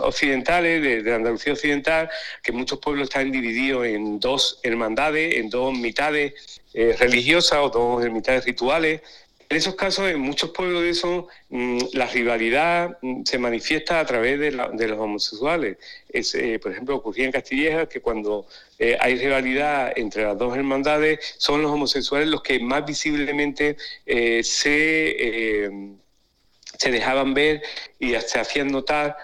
occidentales, 0.00 1.04
de, 1.04 1.14
Andalucía 1.14 1.54
occidental, 1.54 2.10
que 2.42 2.52
muchos 2.52 2.78
pueblos 2.78 3.08
están 3.08 3.32
divididos 3.32 3.86
en 3.86 4.20
dos 4.20 4.60
hermandades, 4.62 5.36
en 5.36 5.48
dos 5.48 5.76
mitades 5.76 6.60
eh, 6.74 6.94
religiosas 6.98 7.58
o 7.60 7.70
dos 7.70 8.10
mitades 8.10 8.44
rituales, 8.44 9.00
en 9.48 9.56
esos 9.56 9.74
casos, 9.76 10.08
en 10.10 10.20
muchos 10.20 10.50
pueblos 10.50 10.82
de 10.82 10.90
eso, 10.90 11.28
mm, 11.50 11.78
la 11.92 12.06
rivalidad 12.06 12.98
mm, 13.00 13.22
se 13.24 13.38
manifiesta 13.38 14.00
a 14.00 14.06
través 14.06 14.38
de, 14.40 14.50
los 14.50 14.98
homosexuales. 14.98 15.78
Eh, 16.12 16.58
por 16.60 16.72
ejemplo, 16.72 16.96
ocurría 16.96 17.26
en 17.26 17.32
Castilleja 17.32 17.88
que 17.88 18.00
cuando 18.00 18.46
eh, 18.78 18.96
hay 19.00 19.16
rivalidad 19.16 19.92
entre 19.96 20.24
las 20.24 20.36
dos 20.36 20.56
hermandades, 20.56 21.36
son 21.38 21.62
los 21.62 21.70
homosexuales 21.70 22.28
los 22.28 22.42
que 22.42 22.58
más 22.58 22.84
visiblemente 22.84 23.76
eh, 24.04 24.42
se, 24.42 25.70
se 26.78 26.90
dejaban 26.90 27.34
ver 27.34 27.62
y 27.98 28.14
se 28.14 28.40
hacían 28.40 28.68
notar 28.68 29.16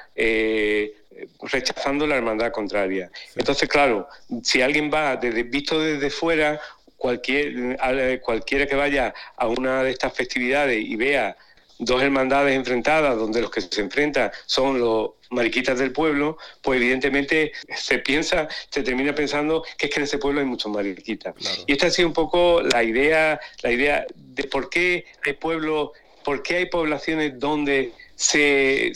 rechazando 1.43 2.07
la 2.07 2.17
hermandad 2.17 2.53
contraria. 2.53 3.11
Entonces, 3.37 3.69
claro, 3.69 4.09
si 4.43 4.63
alguien 4.63 4.91
va 4.93 5.17
desde, 5.17 5.43
visto 5.43 5.81
desde 5.81 6.11
fuera, 6.11 6.61
cualquier, 7.03 7.77
cualquiera 8.21 8.65
que 8.65 8.77
vaya 8.77 9.13
a 9.37 9.49
una 9.49 9.83
de 9.83 9.91
estas 9.91 10.15
festividades 10.15 10.81
y 10.81 10.95
vea 10.95 11.37
dos 11.81 12.01
hermandades 12.01 12.55
enfrentadas, 12.55 13.17
donde 13.17 13.41
los 13.41 13.51
que 13.51 13.61
se 13.61 13.81
enfrentan 13.81 14.31
son 14.47 14.79
los 14.79 15.11
mariquitas 15.31 15.81
del 15.81 15.91
pueblo, 15.91 16.39
pues 16.63 16.81
evidentemente 16.81 17.51
se 17.75 17.99
piensa, 17.99 18.47
se 18.71 18.85
termina 18.85 19.13
pensando 19.17 19.65
que 19.77 19.87
es 19.87 19.93
que 19.93 19.99
en 19.99 20.05
ese 20.05 20.19
pueblo 20.19 20.39
hay 20.39 20.47
muchos 20.47 20.71
mariquitas. 20.71 21.35
Y 21.67 21.73
esta 21.73 21.89
ha 21.89 21.91
sido 21.91 22.07
un 22.07 22.15
poco 22.15 22.63
la 22.63 22.85
idea, 22.85 23.41
la 23.63 23.73
idea 23.73 24.07
de 24.15 24.45
por 24.45 24.71
qué 24.71 25.07
hay 25.27 25.33
pueblos, 25.33 25.91
por 26.23 26.43
qué 26.43 26.57
hay 26.57 26.67
poblaciones 26.67 27.39
donde 27.39 27.93
se, 28.23 28.93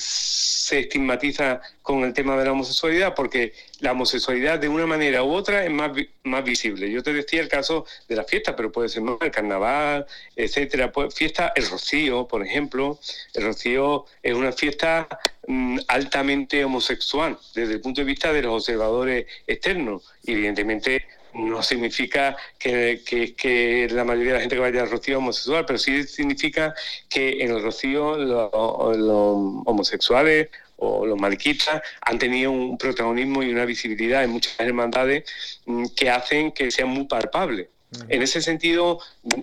estigmatiza 0.79 1.61
con 1.83 2.05
el 2.05 2.13
tema 2.13 2.37
de 2.37 2.45
la 2.45 2.53
homosexualidad, 2.53 3.15
porque 3.15 3.53
la 3.81 3.93
homosexualidad 3.93 4.59
de 4.59 4.69
una 4.69 4.87
manera 4.87 5.23
u 5.23 5.33
otra 5.33 5.65
es 5.65 5.71
más, 5.71 5.93
más 6.25 6.45
visible. 6.45 6.91
Yo 6.91 7.03
te 7.03 7.13
decía 7.13 7.41
el 7.41 7.49
caso 7.49 7.87
de 8.09 8.17
la 8.17 8.25
fiesta, 8.25 8.57
pero 8.57 8.73
puede 8.73 8.89
ser 8.89 9.03
más 9.03 9.17
el 9.21 9.31
carnaval, 9.31 10.07
etcétera. 10.35 10.93
Pues, 10.93 11.15
fiesta, 11.15 11.53
el 11.55 11.69
rocío, 11.69 12.27
por 12.27 12.45
ejemplo. 12.45 12.99
El 13.35 13.45
rocío 13.45 14.07
es 14.23 14.35
una 14.35 14.53
fiesta 14.53 15.09
mm, 15.47 15.79
altamente 15.89 16.65
homosexual 16.65 17.39
desde 17.55 17.75
el 17.75 17.81
punto 17.81 18.01
de 18.01 18.07
vista 18.07 18.33
de 18.33 18.43
los 18.43 18.55
observadores 18.55 19.27
externos. 19.47 20.03
evidentemente 20.25 21.07
no 21.37 21.63
significa 21.63 22.37
que, 22.59 23.89
la 23.91 24.05
mayoría 24.05 24.33
de 24.33 24.35
la 24.35 24.41
gente 24.41 24.57
que 24.57 24.61
vaya 24.61 24.83
al 24.83 24.91
rocío 24.91 25.19
homosexual, 25.19 25.65
pero 25.67 25.79
sí 25.79 26.03
significa 26.05 26.75
que 27.09 27.43
en 27.43 27.51
el 27.51 27.63
rocío 27.63 28.17
los, 28.17 28.51
homosexuales 28.53 30.49
o 30.77 31.07
los 31.07 31.19
mariquitas 31.19 31.81
han 32.03 32.19
tenido 32.19 32.51
un 32.51 32.77
protagonismo 32.77 33.43
y 33.43 33.51
una 33.51 33.65
visibilidad 33.65 34.25
en 34.25 34.31
muchas 34.31 34.59
hermandades 34.61 35.25
mm, 35.67 35.87
que 35.97 36.11
hacen 36.11 36.53
que 36.53 36.71
sean 36.71 36.89
muy 36.89 37.07
palpables. 37.07 37.69
En 38.09 38.23
ese 38.23 38.43
sentido, 38.43 38.99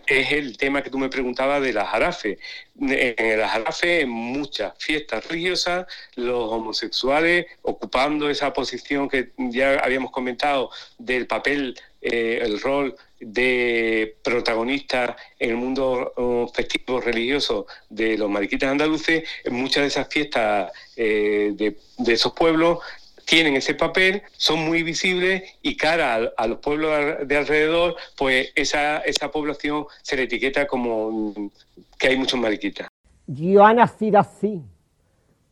es 0.06 0.32
el 0.32 0.58
tema 0.58 0.82
que 0.84 0.90
tú 0.90 0.98
me 0.98 1.10
preguntabas 1.10 1.62
de 1.62 1.74
la 1.74 1.86
jarafe. 1.86 2.40
En 2.80 2.92
el 3.18 3.42
jarafe, 3.42 4.02
en 4.02 4.10
muchas 4.10 4.74
fiestas 4.78 5.28
religiosas, 5.28 5.88
los 6.16 6.52
homosexuales 6.52 7.46
ocupando 7.62 8.30
esa 8.30 8.52
posición 8.54 9.08
que 9.08 9.32
ya 9.38 9.80
habíamos 9.80 10.12
comentado 10.12 10.70
del 10.98 11.26
papel, 11.26 11.80
eh, 12.02 12.40
el 12.42 12.60
rol 12.60 12.96
de 13.20 14.18
protagonista 14.22 15.16
en 15.40 15.52
el 15.52 15.56
mundo 15.56 16.12
uh, 16.18 16.48
festivo 16.54 17.00
religioso 17.00 17.66
de 17.90 18.18
los 18.18 18.30
mariquitas 18.30 18.70
andaluces, 18.70 19.24
en 19.46 19.54
muchas 19.54 19.84
de 19.84 19.88
esas 19.88 20.10
fiestas 20.10 20.72
eh, 20.98 21.54
de 21.56 22.14
esos 22.14 22.34
pueblos 22.34 22.80
tienen 23.26 23.56
ese 23.56 23.76
papel, 23.76 24.22
son 24.34 24.66
muy 24.66 24.84
visibles 24.84 25.44
y 25.62 25.76
cara 25.78 26.32
a, 26.38 26.48
los 26.48 26.60
pueblos 26.60 26.92
de 27.28 27.38
alrededor, 27.38 27.96
pues 28.18 28.52
esa, 28.56 28.98
esa 29.00 29.32
población 29.32 29.86
se 30.02 30.16
le 30.16 30.24
etiqueta 30.24 30.68
como 30.68 31.12
mm, 31.12 31.50
que 31.98 32.08
hay 32.08 32.18
muchos 32.18 32.40
mariquitas. 32.40 32.88
Yo 33.28 33.68
he 33.68 33.74
nacido 33.74 34.20
así, 34.20 34.62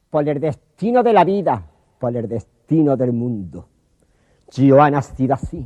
por 0.09 0.27
el 0.27 0.39
destino 0.39 1.03
de 1.03 1.13
la 1.13 1.23
vida, 1.23 1.65
por 1.99 2.15
el 2.15 2.27
destino 2.27 2.97
del 2.97 3.13
mundo. 3.13 3.67
Yo 4.51 4.85
he 4.85 4.91
nacido 4.91 5.33
así. 5.35 5.65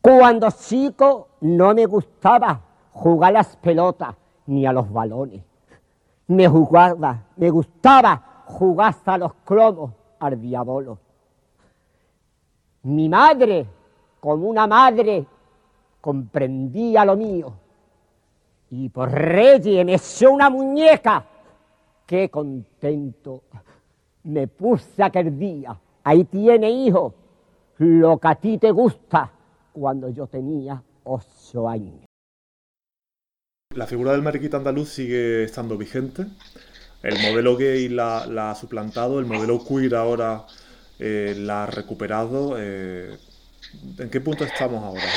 Cuando 0.00 0.48
chico 0.50 1.30
no 1.40 1.74
me 1.74 1.84
gustaba 1.86 2.60
jugar 2.92 3.32
las 3.32 3.56
pelotas 3.56 4.14
ni 4.46 4.64
a 4.64 4.72
los 4.72 4.90
balones. 4.90 5.42
Me 6.28 6.48
jugaba, 6.48 7.24
me 7.36 7.50
gustaba 7.50 8.44
jugar 8.46 8.90
hasta 8.90 9.18
los 9.18 9.34
cromos 9.44 9.99
al. 10.20 10.38
Mi 12.82 13.08
madre, 13.08 13.66
como 14.20 14.48
una 14.48 14.66
madre 14.66 15.26
comprendía 16.00 17.04
lo 17.04 17.16
mío. 17.16 17.52
Y 18.70 18.88
por 18.88 19.10
Reyes 19.10 19.84
me 19.84 19.94
echó 19.94 20.30
una 20.30 20.48
muñeca. 20.48 21.26
Qué 22.06 22.28
contento 22.28 23.42
me 24.24 24.46
puse 24.48 25.02
aquel 25.02 25.38
día. 25.38 25.78
Ahí 26.04 26.24
tiene, 26.24 26.70
hijo, 26.70 27.14
lo 27.78 28.18
que 28.18 28.28
a 28.28 28.34
ti 28.34 28.58
te 28.58 28.70
gusta 28.70 29.30
cuando 29.72 30.08
yo 30.10 30.26
tenía 30.26 30.82
ocho 31.04 31.68
años. 31.68 32.04
La 33.74 33.86
figura 33.86 34.12
del 34.12 34.22
mariquita 34.22 34.56
andaluz 34.56 34.88
sigue 34.88 35.44
estando 35.44 35.78
vigente. 35.78 36.26
El 37.02 37.18
modelo 37.18 37.56
gay 37.56 37.88
la, 37.88 38.50
ha 38.50 38.54
suplantado, 38.54 39.18
el 39.20 39.26
modelo 39.26 39.64
queer 39.64 39.94
ahora 39.94 40.44
eh, 40.98 41.34
la 41.36 41.64
ha 41.64 41.66
recuperado. 41.66 42.56
Eh, 42.58 43.16
¿En 43.98 44.10
qué 44.10 44.20
punto 44.20 44.44
estamos 44.44 44.82
ahora? 44.82 45.08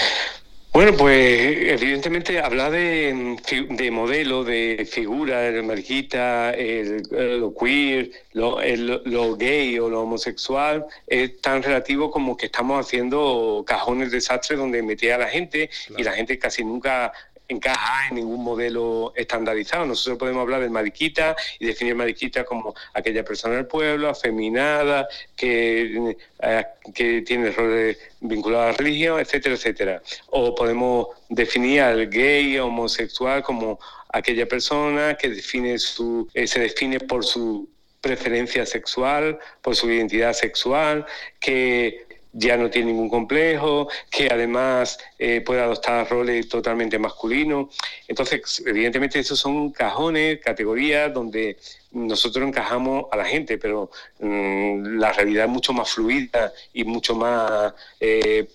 Bueno, 0.73 0.97
pues 0.97 1.81
evidentemente 1.81 2.39
hablar 2.39 2.71
de, 2.71 3.37
de 3.69 3.91
modelo, 3.91 4.43
de 4.43 4.87
figura, 4.91 5.45
el 5.45 5.61
mariquita, 5.61 6.49
el, 6.49 7.03
lo 7.39 7.53
queer, 7.53 8.09
lo, 8.31 8.57
lo, 9.05 9.35
gay 9.35 9.77
o 9.77 9.87
lo 9.87 10.01
homosexual 10.01 10.83
es 11.05 11.39
tan 11.41 11.61
relativo 11.61 12.09
como 12.09 12.35
que 12.35 12.47
estamos 12.47 12.83
haciendo 12.83 13.63
cajones 13.67 14.09
desastres 14.09 14.57
donde 14.57 14.81
metía 14.81 15.13
a 15.13 15.19
la 15.19 15.27
gente 15.27 15.69
y 15.95 16.01
la 16.01 16.13
gente 16.13 16.39
casi 16.39 16.65
nunca 16.65 17.13
encaja 17.47 18.09
en 18.09 18.15
ningún 18.15 18.43
modelo 18.43 19.13
estandarizado. 19.15 19.85
Nosotros 19.85 20.17
podemos 20.17 20.41
hablar 20.41 20.62
del 20.62 20.69
mariquita 20.69 21.35
y 21.59 21.65
definir 21.65 21.95
mariquita 21.95 22.43
como 22.43 22.73
aquella 22.93 23.23
persona 23.23 23.55
del 23.55 23.67
pueblo, 23.67 24.09
afeminada, 24.09 25.07
que, 25.35 26.15
eh, 26.41 26.65
que 26.93 27.21
tiene 27.21 27.51
roles 27.51 27.97
vinculados 28.21 28.65
a 28.65 28.71
la 28.71 28.77
religión, 28.77 29.19
etcétera, 29.19 29.55
etcétera. 29.55 30.01
O 30.27 30.55
podemos 30.55 31.07
definir 31.29 31.81
al 31.81 32.09
gay, 32.09 32.57
homosexual 32.57 33.43
como 33.43 33.79
aquella 34.09 34.47
persona 34.47 35.15
que 35.15 35.29
define 35.29 35.77
su, 35.79 36.27
eh, 36.33 36.47
se 36.47 36.59
define 36.59 37.00
por 37.00 37.25
su 37.25 37.69
preferencia 38.00 38.65
sexual, 38.65 39.39
por 39.62 39.75
su 39.75 39.89
identidad 39.89 40.33
sexual, 40.33 41.05
que 41.39 42.05
ya 42.33 42.57
no 42.57 42.69
tiene 42.69 42.91
ningún 42.91 43.09
complejo, 43.09 43.87
que 44.09 44.27
además 44.29 44.97
eh, 45.19 45.41
puede 45.41 45.61
adoptar 45.61 46.09
roles 46.09 46.49
totalmente 46.49 46.97
masculinos. 46.97 47.75
Entonces, 48.07 48.63
evidentemente, 48.65 49.19
esos 49.19 49.39
son 49.39 49.71
cajones, 49.71 50.39
categorías 50.39 51.13
donde 51.13 51.57
nosotros 51.91 52.47
encajamos 52.47 53.05
a 53.11 53.17
la 53.17 53.25
gente, 53.25 53.57
pero 53.59 53.91
mm, 54.19 54.97
la 54.97 55.13
realidad 55.13 55.45
es 55.45 55.51
mucho 55.51 55.73
más 55.73 55.91
fluida 55.91 56.51
y 56.73 56.83
mucho 56.83 57.15
más... 57.15 57.73
Eh, 57.99 58.47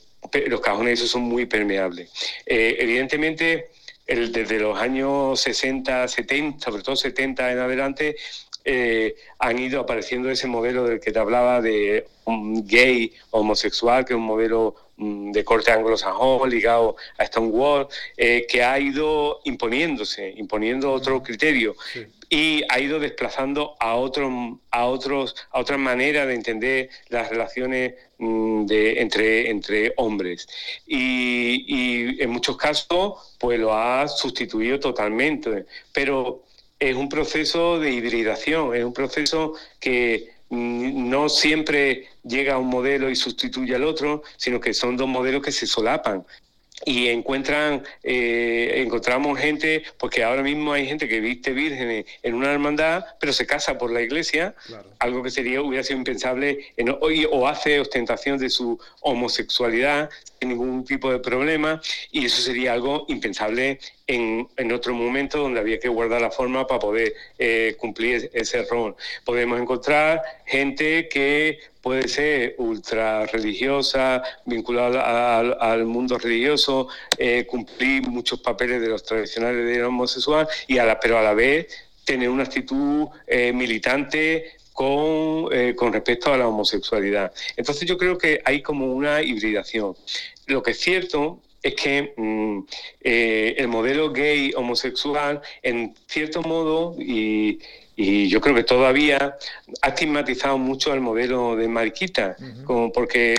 los 0.48 0.60
cajones 0.60 0.98
esos 0.98 1.10
son 1.10 1.22
muy 1.22 1.46
permeables. 1.46 2.10
Eh, 2.44 2.76
evidentemente, 2.80 3.70
el, 4.06 4.32
desde 4.32 4.58
los 4.58 4.76
años 4.76 5.40
60, 5.40 6.08
70, 6.08 6.64
sobre 6.64 6.82
todo 6.82 6.96
70 6.96 7.52
en 7.52 7.58
adelante, 7.60 8.16
eh, 8.70 9.16
han 9.38 9.58
ido 9.58 9.80
apareciendo 9.80 10.30
ese 10.30 10.46
modelo 10.46 10.84
del 10.84 11.00
que 11.00 11.10
te 11.10 11.18
hablaba 11.18 11.62
de 11.62 12.06
un 12.26 12.66
gay 12.66 13.14
homosexual, 13.30 14.04
que 14.04 14.12
es 14.12 14.18
un 14.18 14.26
modelo 14.26 14.74
mm, 14.98 15.32
de 15.32 15.42
corte 15.42 15.72
anglosajón 15.72 16.50
ligado 16.50 16.96
a 17.16 17.24
Stonewall, 17.24 17.88
eh, 18.18 18.46
que 18.46 18.62
ha 18.62 18.78
ido 18.78 19.40
imponiéndose, 19.44 20.34
imponiendo 20.36 20.92
otro 20.92 21.22
criterio. 21.22 21.76
y 22.28 22.62
ha 22.68 22.78
ido 22.78 23.00
desplazando 23.00 23.74
a 23.80 23.94
otros 23.96 24.30
a 24.70 24.84
otros 24.84 25.34
a 25.50 25.60
otra 25.60 25.78
manera 25.78 26.26
de 26.26 26.34
entender 26.34 26.90
las 27.08 27.30
relaciones 27.30 27.94
mm, 28.18 28.66
de, 28.66 29.00
entre 29.00 29.48
entre 29.48 29.94
hombres. 29.96 30.46
Y, 30.86 31.64
y, 31.66 32.22
en 32.22 32.28
muchos 32.28 32.58
casos 32.58 33.34
pues 33.38 33.58
lo 33.58 33.72
ha 33.72 34.06
sustituido 34.08 34.78
totalmente. 34.78 35.64
Pero 35.94 36.42
es 36.78 36.94
un 36.96 37.08
proceso 37.08 37.78
de 37.80 37.92
hibridación, 37.92 38.74
es 38.74 38.84
un 38.84 38.92
proceso 38.92 39.54
que 39.80 40.30
no 40.50 41.28
siempre 41.28 42.08
llega 42.22 42.54
a 42.54 42.58
un 42.58 42.68
modelo 42.68 43.10
y 43.10 43.16
sustituye 43.16 43.74
al 43.74 43.84
otro, 43.84 44.22
sino 44.36 44.60
que 44.60 44.72
son 44.72 44.96
dos 44.96 45.08
modelos 45.08 45.42
que 45.42 45.52
se 45.52 45.66
solapan 45.66 46.24
y 46.84 47.08
encuentran 47.08 47.82
eh, 48.02 48.74
encontramos 48.76 49.38
gente 49.38 49.82
porque 49.98 50.22
ahora 50.22 50.42
mismo 50.42 50.72
hay 50.72 50.86
gente 50.86 51.08
que 51.08 51.20
viste 51.20 51.52
vírgenes 51.52 52.06
en 52.22 52.34
una 52.34 52.52
hermandad 52.52 53.04
pero 53.18 53.32
se 53.32 53.46
casa 53.46 53.76
por 53.78 53.90
la 53.90 54.00
iglesia 54.00 54.54
algo 54.98 55.22
que 55.22 55.30
sería 55.30 55.60
hubiera 55.60 55.82
sido 55.82 55.98
impensable 55.98 56.72
en, 56.76 56.94
o 57.00 57.48
hace 57.48 57.80
ostentación 57.80 58.38
de 58.38 58.50
su 58.50 58.78
homosexualidad 59.00 60.08
sin 60.38 60.50
ningún 60.50 60.84
tipo 60.84 61.10
de 61.10 61.18
problema 61.18 61.80
y 62.12 62.26
eso 62.26 62.40
sería 62.40 62.72
algo 62.72 63.06
impensable 63.08 63.80
en, 64.06 64.48
en, 64.56 64.72
otro 64.72 64.94
momento 64.94 65.38
donde 65.38 65.60
había 65.60 65.78
que 65.78 65.88
guardar 65.88 66.20
la 66.20 66.30
forma 66.30 66.66
para 66.66 66.80
poder 66.80 67.12
eh, 67.38 67.74
cumplir 67.78 68.30
ese 68.32 68.62
rol. 68.64 68.96
Podemos 69.24 69.60
encontrar 69.60 70.22
gente 70.46 71.08
que 71.08 71.58
puede 71.80 72.08
ser 72.08 72.54
ultra 72.58 73.26
religiosa, 73.26 74.22
vinculada 74.44 75.38
al, 75.38 75.84
mundo 75.84 76.18
religioso, 76.18 76.88
eh, 77.16 77.46
cumplir 77.46 78.02
muchos 78.08 78.40
papeles 78.40 78.80
de 78.80 78.88
los 78.88 79.04
tradicionales 79.04 79.66
de 79.66 79.84
homosexual, 79.84 80.48
y 80.66 80.78
a 80.78 80.84
la, 80.84 80.98
pero 80.98 81.18
a 81.18 81.22
la 81.22 81.34
vez 81.34 81.66
tener 82.04 82.28
una 82.28 82.44
actitud 82.44 83.08
eh, 83.26 83.52
militante 83.52 84.52
con, 84.72 85.48
con, 85.74 85.92
respecto 85.92 86.32
a 86.32 86.36
la 86.36 86.48
homosexualidad. 86.48 87.32
Entonces 87.56 87.88
yo 87.88 87.98
creo 87.98 88.16
que 88.16 88.40
hay 88.44 88.62
como 88.62 88.86
una 88.92 89.22
hibridación. 89.22 89.96
Lo 90.46 90.62
que 90.62 90.70
es 90.70 90.78
cierto 90.78 91.40
es 91.62 91.74
que 91.74 92.14
mm, 92.16 92.60
eh, 93.02 93.54
el 93.58 93.68
modelo 93.68 94.12
gay 94.12 94.52
homosexual, 94.56 95.40
en 95.62 95.94
cierto 96.06 96.42
modo, 96.42 96.94
y, 96.98 97.58
y 98.00 98.28
yo 98.28 98.40
creo 98.40 98.54
que 98.54 98.62
todavía 98.62 99.36
ha 99.82 99.88
estigmatizado 99.88 100.56
mucho 100.56 100.94
el 100.94 101.00
modelo 101.00 101.56
de 101.56 101.66
Mariquita, 101.66 102.36
como 102.64 102.92
porque 102.92 103.34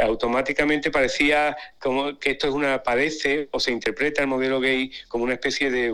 automáticamente 0.00 0.90
parecía 0.90 1.54
como 1.78 2.18
que 2.18 2.30
esto 2.30 2.48
es 2.48 2.54
una 2.54 2.82
padece 2.82 3.50
o 3.50 3.60
se 3.60 3.72
interpreta 3.72 4.22
el 4.22 4.28
modelo 4.28 4.58
gay 4.58 4.90
como 5.06 5.24
una 5.24 5.34
especie 5.34 5.70
de 5.70 5.92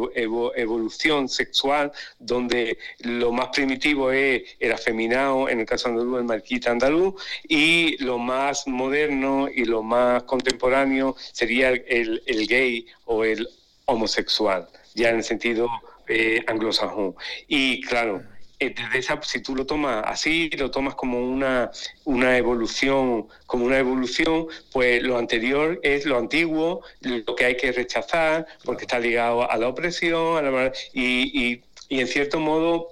evolución 0.55 1.29
sexual 1.29 1.91
donde 2.21 2.79
lo 3.01 3.33
más 3.33 3.49
primitivo 3.49 4.13
es 4.13 4.55
el 4.61 4.71
afeminado, 4.71 5.49
en 5.49 5.59
el 5.59 5.67
caso 5.67 5.89
andaluz 5.89 6.21
el 6.21 6.27
Mariquita 6.27 6.71
andaluz, 6.71 7.21
y 7.49 8.01
lo 8.05 8.19
más 8.19 8.69
moderno 8.69 9.49
y 9.53 9.65
lo 9.65 9.83
más 9.83 10.23
contemporáneo 10.23 11.17
sería 11.33 11.71
el, 11.71 12.23
el 12.25 12.47
gay 12.47 12.87
o 13.05 13.25
el 13.25 13.49
homosexual, 13.87 14.69
ya 14.95 15.11
en 15.11 15.17
el 15.17 15.25
sentido 15.25 15.69
eh, 16.09 16.43
anglosajón. 16.47 17.15
Y 17.49 17.81
claro, 17.83 18.23
eh, 18.59 18.75
desde 18.75 18.99
esa, 18.99 19.21
si 19.23 19.41
tú 19.41 19.55
lo 19.55 19.67
tomas 19.67 20.03
así, 20.07 20.49
lo 20.57 20.71
tomas 20.71 20.95
como 20.95 21.21
una, 21.21 21.71
una 22.05 22.39
evolución, 22.39 23.29
como 23.47 23.67
una 23.67 23.79
evolución, 23.79 24.47
pues 24.73 25.03
lo 25.03 25.19
anterior 25.19 25.79
es 25.83 26.07
lo 26.07 26.17
antiguo, 26.17 26.83
lo 27.01 27.35
que 27.37 27.45
hay 27.45 27.57
que 27.57 27.73
rechazar, 27.73 28.47
porque 28.65 28.85
está 28.85 28.99
ligado 28.99 29.51
a 29.51 29.57
la 29.57 29.69
opresión, 29.69 30.73
y, 30.95 31.03
y, 31.45 31.63
y 31.89 32.01
en 32.01 32.07
cierto 32.07 32.41
modo 32.41 32.89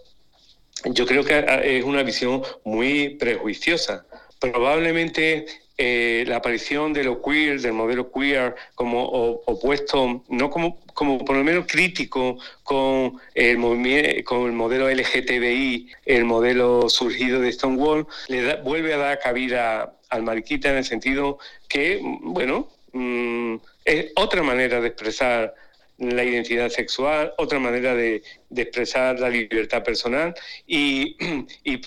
yo 0.85 1.07
creo 1.07 1.25
que 1.25 1.45
es 1.63 1.85
una 1.85 2.03
visión 2.03 2.43
muy 2.65 3.11
prejuiciosa. 3.11 4.05
Probablemente 4.39 5.47
eh, 5.79 6.25
la 6.27 6.37
aparición 6.37 6.93
de 6.93 7.05
lo 7.05 7.23
queer, 7.23 7.61
del 7.61 7.73
modelo 7.73 8.13
queer, 8.13 8.55
como 8.75 9.05
opuesto, 9.47 10.23
no 10.29 10.51
como, 10.51 10.84
como 10.95 11.25
por 11.25 11.37
lo 11.37 11.45
menos 11.45 11.67
crítico 11.67 12.39
con 12.63 13.21
el, 13.35 14.25
con 14.25 14.47
el 14.47 14.53
modelo 14.53 14.89
LGTBI, 14.89 15.93
el 16.07 16.25
modelo 16.25 16.89
surgido 16.89 17.41
de 17.41 17.53
Stonewall, 17.53 18.07
le 18.29 18.57
vuelve 18.63 18.95
a 18.95 18.99
dar 18.99 19.19
cabida 19.19 19.97
al 20.09 20.23
mariquita 20.23 20.71
en 20.71 20.77
el 20.77 20.85
sentido 20.85 21.39
que, 21.69 22.01
bueno, 22.03 22.69
mm, 22.93 23.57
es 23.85 24.13
otra 24.15 24.43
manera 24.43 24.81
de 24.81 24.89
expresar 24.89 25.55
la 25.99 26.25
identidad 26.25 26.71
sexual, 26.71 27.33
otra 27.39 27.59
manera 27.59 27.95
de, 27.95 28.23
expresar 28.55 29.19
la 29.19 29.29
libertad 29.29 29.83
personal 29.83 30.35
y, 30.67 31.17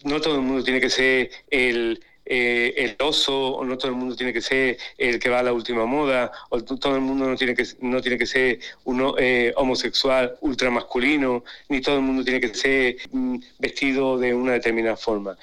no 0.04 0.22
todo 0.22 0.36
el 0.36 0.42
mundo 0.42 0.64
tiene 0.64 0.82
que 0.82 0.90
ser 0.90 1.30
el, 1.50 2.04
eh, 2.30 2.74
el 2.78 2.96
oso, 3.00 3.56
o 3.56 3.64
no 3.64 3.78
todo 3.78 3.90
el 3.92 3.98
mundo 3.98 4.16
tiene 4.16 4.34
que 4.34 4.42
ser 4.42 4.78
el 4.98 5.18
que 5.20 5.30
va 5.30 5.40
a 5.40 5.44
la 5.44 5.54
última 5.54 5.86
moda, 5.86 6.32
o 6.50 6.62
todo 6.62 6.96
el 6.96 7.02
mundo 7.02 7.26
no 7.26 7.36
tiene 7.36 7.56
que, 7.56 7.66
no 7.80 8.02
tiene 8.02 8.18
que 8.18 8.26
ser 8.26 8.60
uno 8.84 9.16
eh, 9.18 9.54
homosexual 9.56 10.38
ultramasculino, 10.42 11.44
ni 11.70 11.82
todo 11.82 11.96
el 11.96 12.02
mundo 12.02 12.24
tiene 12.24 12.42
que 12.42 12.54
ser 12.54 12.98
mm, 13.12 13.38
vestido 13.60 14.18
de 14.18 14.34
una 14.34 14.54
determinada 14.54 14.98
forma. 14.98 15.38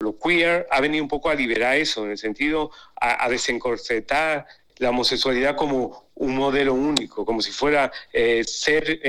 Lo 0.00 0.16
queer 0.18 0.66
ha 0.70 0.80
venido 0.80 1.02
un 1.02 1.08
poco 1.08 1.28
a 1.28 1.34
liberar 1.34 1.76
eso, 1.76 2.04
en 2.04 2.12
el 2.12 2.18
sentido 2.18 2.70
a, 3.00 3.24
a 3.24 3.28
desencorsetar 3.28 4.46
la 4.78 4.90
homosexualidad 4.90 5.56
como 5.56 6.06
un 6.14 6.36
modelo 6.36 6.74
único, 6.74 7.24
como 7.24 7.42
si 7.42 7.50
fuera 7.50 7.90
eh, 8.12 8.44
ser 8.44 9.00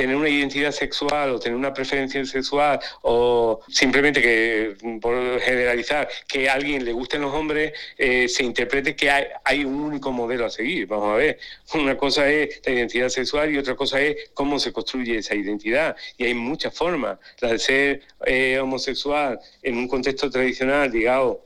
tener 0.00 0.16
una 0.16 0.30
identidad 0.30 0.72
sexual 0.72 1.28
o 1.28 1.38
tener 1.38 1.54
una 1.54 1.74
preferencia 1.74 2.24
sexual 2.24 2.80
o 3.02 3.60
simplemente 3.68 4.22
que, 4.22 4.74
por 4.98 5.38
generalizar, 5.40 6.08
que 6.26 6.48
a 6.48 6.54
alguien 6.54 6.86
le 6.86 6.94
gusten 6.94 7.20
los 7.20 7.34
hombres, 7.34 7.74
eh, 7.98 8.26
se 8.26 8.42
interprete 8.42 8.96
que 8.96 9.10
hay, 9.10 9.26
hay, 9.44 9.62
un 9.62 9.74
único 9.74 10.10
modelo 10.10 10.46
a 10.46 10.50
seguir. 10.50 10.86
Vamos 10.86 11.12
a 11.12 11.16
ver, 11.16 11.38
una 11.74 11.98
cosa 11.98 12.26
es 12.30 12.62
la 12.64 12.72
identidad 12.72 13.10
sexual 13.10 13.54
y 13.54 13.58
otra 13.58 13.76
cosa 13.76 14.00
es 14.00 14.30
cómo 14.32 14.58
se 14.58 14.72
construye 14.72 15.18
esa 15.18 15.34
identidad. 15.34 15.94
Y 16.16 16.24
hay 16.24 16.32
muchas 16.32 16.74
formas. 16.74 17.18
La 17.40 17.52
de 17.52 17.58
ser 17.58 18.02
eh, 18.24 18.58
homosexual 18.58 19.38
en 19.62 19.76
un 19.76 19.86
contexto 19.86 20.30
tradicional, 20.30 20.90
digamos, 20.90 21.36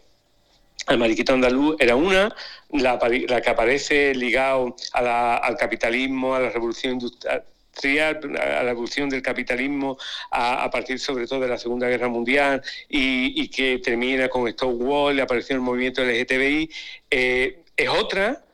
al 0.87 0.99
mariquito 0.99 1.33
andaluz 1.33 1.75
era 1.81 1.97
una, 1.97 2.33
la, 2.71 2.99
que 3.43 3.51
aparece 3.51 4.15
ligado 4.15 4.77
al 4.93 5.57
capitalismo, 5.57 6.37
a 6.37 6.41
la 6.41 6.51
revolución 6.51 6.93
industrial 6.93 7.43
a 7.83 8.63
la 8.63 8.71
evolución 8.71 9.09
del 9.09 9.23
capitalismo 9.23 9.99
a, 10.31 10.71
partir 10.71 10.99
sobre 10.99 11.27
todo 11.27 11.41
de 11.41 11.49
la 11.49 11.59
Segunda 11.59 11.89
Guerra 11.89 12.09
Mundial 12.09 12.63
y, 12.89 13.49
que 13.49 13.79
termina 13.79 14.29
con 14.29 14.51
Stonewall, 14.51 15.17
la 15.17 15.25
aparición 15.25 15.59
del 15.59 15.65
movimiento 15.65 16.03
LGTBI, 16.03 16.71
eh, 17.11 17.65
es 17.77 17.89
otra 17.89 18.45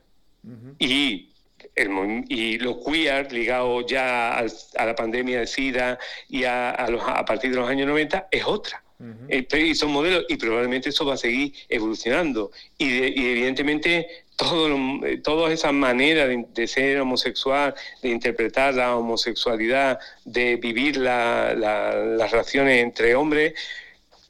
y, 0.78 1.30
el, 1.74 2.24
y 2.28 2.59
los 2.59 2.78
queer 2.85 3.33
ligados 3.33 3.85
ya 3.87 4.38
a 4.38 4.87
la 4.87 4.94
pandemia 4.94 5.40
de 5.40 5.46
SIDA 5.46 5.98
y 6.28 6.44
a, 6.44 6.70
a 6.70 7.24
partir 7.24 7.50
de 7.50 7.56
los 7.56 7.68
años 7.68 7.87
90 7.88 8.28
es 8.30 8.44
otra. 8.44 8.83
Y 9.28 9.74
son 9.74 9.92
modelos 9.92 10.24
y 10.28 10.36
probablemente 10.36 10.90
eso 10.90 11.04
va 11.04 11.14
a 11.14 11.16
seguir 11.16 11.54
evolucionando. 11.68 12.50
Y, 12.76 12.86
y 12.86 13.32
evidentemente 13.32 14.24
todo 14.40 15.06
eh, 15.06 15.18
todas 15.18 15.52
esas 15.52 15.72
maneras 15.72 16.28
de, 16.54 16.66
ser 16.66 17.00
homosexual, 17.00 17.74
de 18.02 18.08
interpretar 18.08 18.74
la 18.74 18.96
homosexualidad, 18.96 19.98
de 20.24 20.56
vivir 20.56 20.96
las 20.96 22.30
relaciones 22.30 22.82
entre 22.82 23.14
hombres, 23.14 23.54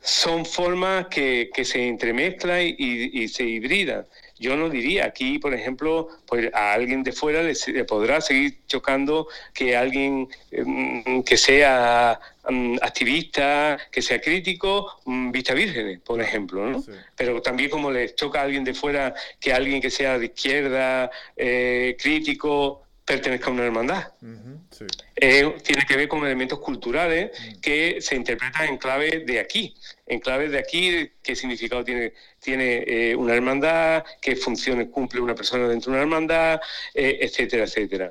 son 0.02 0.44
formas 0.44 1.06
que, 1.06 1.50
se 1.62 1.87
entremezclan 1.87 2.74
y, 2.76 3.28
se 3.28 3.44
hibridan. 3.44 4.04
Yo 4.40 4.57
no 4.57 4.70
diría 4.70 5.05
aquí, 5.05 5.38
por 5.38 5.53
ejemplo, 5.53 6.09
pues 6.26 6.50
a 6.55 6.72
alguien 6.72 7.03
de 7.03 7.12
fuera 7.12 7.42
le, 7.42 7.85
podrá 7.85 8.22
seguir 8.22 8.61
chocando 8.66 9.29
que 9.53 9.76
alguien 9.76 10.29
mm, 10.50 11.20
que 11.20 11.37
sea 11.37 12.18
mm, 12.48 12.76
activista, 12.81 13.79
que 13.92 14.00
sea 14.00 14.18
crítico, 14.18 14.98
mm, 15.05 15.31
vista 15.31 15.53
vírgenes, 15.53 16.00
por 16.00 16.22
ejemplo. 16.22 16.64
¿no? 16.64 16.83
Pero 17.14 17.42
también 17.42 17.68
como 17.68 17.90
le 17.90 18.14
choca 18.14 18.40
a 18.40 18.44
alguien 18.44 18.64
de 18.64 18.72
fuera 18.72 19.14
que 19.38 19.53
alguien 19.53 19.79
que 19.79 19.90
sea 19.90 20.18
de 20.18 20.26
izquierda, 20.26 21.11
eh, 21.37 21.94
crítico, 22.00 22.85
pertenezca 23.05 23.48
a 23.48 23.53
una 23.53 23.64
hermandad. 23.64 24.12
Eh, 25.16 25.57
tiene 25.62 25.85
que 25.87 25.97
ver 25.97 26.09
con 26.09 26.25
elementos 26.25 26.59
culturales 26.61 27.31
que 27.61 28.01
se 28.01 28.16
interpretan 28.16 28.69
en 28.69 28.79
clave 28.79 29.25
de 29.27 29.38
aquí, 29.38 29.75
en 30.07 30.21
clave 30.21 30.49
de 30.49 30.59
aquí, 30.59 31.11
qué 31.23 31.37
significado 31.37 31.85
tiene, 31.85 32.14
tiene 32.38 32.85
eh, 32.87 33.14
una 33.14 33.35
hermandad, 33.35 34.05
qué 34.23 34.37
funciones 34.37 34.88
cumple 34.88 35.21
una 35.21 35.35
persona 35.35 35.69
dentro 35.69 35.93
de 35.93 35.97
una 35.97 36.03
hermandad, 36.03 36.61
eh, 36.95 37.19
etcétera, 37.21 37.64
etcétera. 37.64 38.11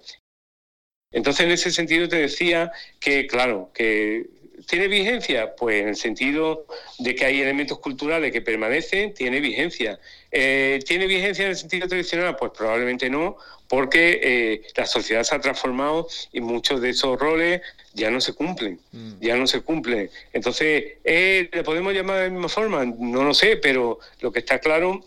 Entonces, 1.12 1.46
en 1.46 1.52
ese 1.52 1.72
sentido 1.72 2.08
te 2.08 2.18
decía 2.18 2.72
que, 3.00 3.26
claro, 3.26 3.72
que 3.74 4.28
¿Tiene 4.68 4.88
vigencia? 4.88 5.56
Pues 5.56 5.82
en 5.82 5.90
el 5.90 5.96
sentido 5.96 6.68
de 7.00 7.16
que 7.16 7.26
hay 7.26 7.42
elementos 7.42 7.80
culturales 7.80 8.32
que 8.32 8.42
permanecen, 8.42 9.14
tiene 9.14 9.40
vigencia. 9.40 10.00
¿Tiene 10.32 11.08
vigencia 11.08 11.46
en 11.46 11.52
el 11.52 11.58
sentido 11.58 11.88
tradicional? 11.88 12.36
Pues 12.36 12.52
probablemente 12.56 13.10
no, 13.10 13.38
porque 13.70 14.20
eh, 14.22 14.62
la 14.76 14.88
sociedad 14.88 15.24
se 15.24 15.36
ha 15.36 15.40
transformado 15.40 16.08
y 16.34 16.42
muchos 16.42 16.82
de 16.82 16.90
esos 16.90 17.18
roles 17.20 17.62
ya 17.94 18.10
no 18.10 18.20
se 18.20 18.34
cumplen, 18.34 18.80
mm. 18.92 19.20
ya 19.22 19.36
no 19.38 19.46
se 19.46 19.62
cumplen. 19.62 20.10
Entonces, 20.34 20.98
eh, 21.04 21.50
¿le 21.52 21.64
podemos 21.64 21.94
llamar 21.94 22.18
de 22.18 22.24
la 22.24 22.30
misma 22.32 22.50
forma? 22.50 22.84
No 22.84 23.24
lo 23.24 23.34
sé, 23.34 23.58
pero 23.58 24.00
lo 24.22 24.32
que 24.32 24.40
está 24.40 24.60
claro 24.60 25.02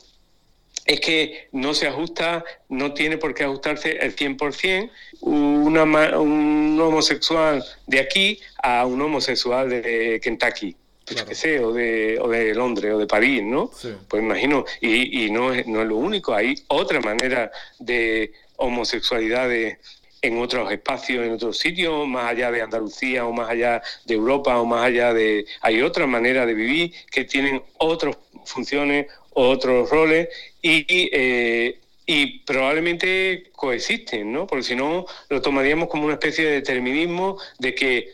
es 0.86 1.00
que 1.00 1.48
no 1.52 1.74
se 1.74 1.88
ajusta, 1.88 2.44
no 2.68 2.94
tiene 2.94 3.18
por 3.18 3.34
qué 3.34 3.44
ajustarse 3.44 3.98
el 3.98 4.14
100% 4.14 4.90
una, 5.20 5.84
un 6.18 6.80
homosexual 6.80 7.64
de 7.86 8.00
aquí 8.00 8.40
a 8.62 8.86
un 8.86 9.02
homosexual 9.02 9.68
de 9.68 10.20
Kentucky. 10.22 10.76
Que 11.14 11.34
sé, 11.34 11.60
o 11.60 11.72
de, 11.72 12.18
o 12.20 12.28
de 12.28 12.54
Londres 12.54 12.92
o 12.94 12.98
de 12.98 13.06
París, 13.06 13.42
¿no? 13.42 13.70
Pues 14.08 14.22
imagino, 14.22 14.64
y, 14.80 15.24
y 15.26 15.30
no, 15.30 15.52
es, 15.52 15.66
no 15.66 15.82
es 15.82 15.88
lo 15.88 15.96
único, 15.96 16.34
hay 16.34 16.54
otra 16.68 17.00
manera 17.00 17.50
de, 17.78 18.32
homosexualidades 18.62 19.78
en 20.20 20.38
otros 20.38 20.70
espacios, 20.70 21.26
en 21.26 21.32
otros 21.32 21.58
sitios, 21.58 22.06
más 22.06 22.30
allá 22.30 22.50
de 22.52 22.62
Andalucía 22.62 23.26
o 23.26 23.32
más 23.32 23.50
allá 23.50 23.82
de 24.04 24.14
Europa 24.14 24.58
o 24.60 24.64
más 24.64 24.84
allá 24.84 25.12
de... 25.12 25.46
Hay 25.60 25.82
otra 25.82 26.06
manera 26.06 26.46
de 26.46 26.54
vivir 26.54 26.92
que 27.10 27.24
tienen 27.24 27.60
otras 27.78 28.16
funciones, 28.44 29.06
otros 29.32 29.90
roles 29.90 30.28
y, 30.60 30.84
eh, 30.88 31.80
y 32.06 32.38
probablemente 32.40 33.50
coexisten, 33.52 34.32
¿no? 34.32 34.46
Porque 34.46 34.62
si 34.62 34.76
no, 34.76 35.06
lo 35.28 35.42
tomaríamos 35.42 35.88
como 35.88 36.04
una 36.04 36.14
especie 36.14 36.44
de 36.44 36.52
determinismo 36.52 37.38
de 37.58 37.74
que 37.74 38.12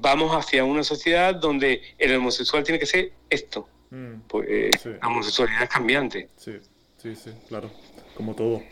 vamos 0.00 0.34
hacia 0.36 0.64
una 0.64 0.82
sociedad 0.82 1.34
donde 1.34 1.82
el 1.98 2.16
homosexual 2.16 2.64
tiene 2.64 2.78
que 2.78 2.86
ser 2.86 3.12
esto. 3.28 3.68
Mm. 3.90 4.20
Pues 4.28 4.48
eh, 4.48 4.98
la 5.00 5.08
homosexualidad 5.08 5.64
es 5.64 5.68
cambiante. 5.68 6.28
Sí, 6.36 6.52
sí, 6.96 7.16
sí, 7.16 7.30
claro, 7.48 7.70
como 8.16 8.34
todo. 8.34 8.62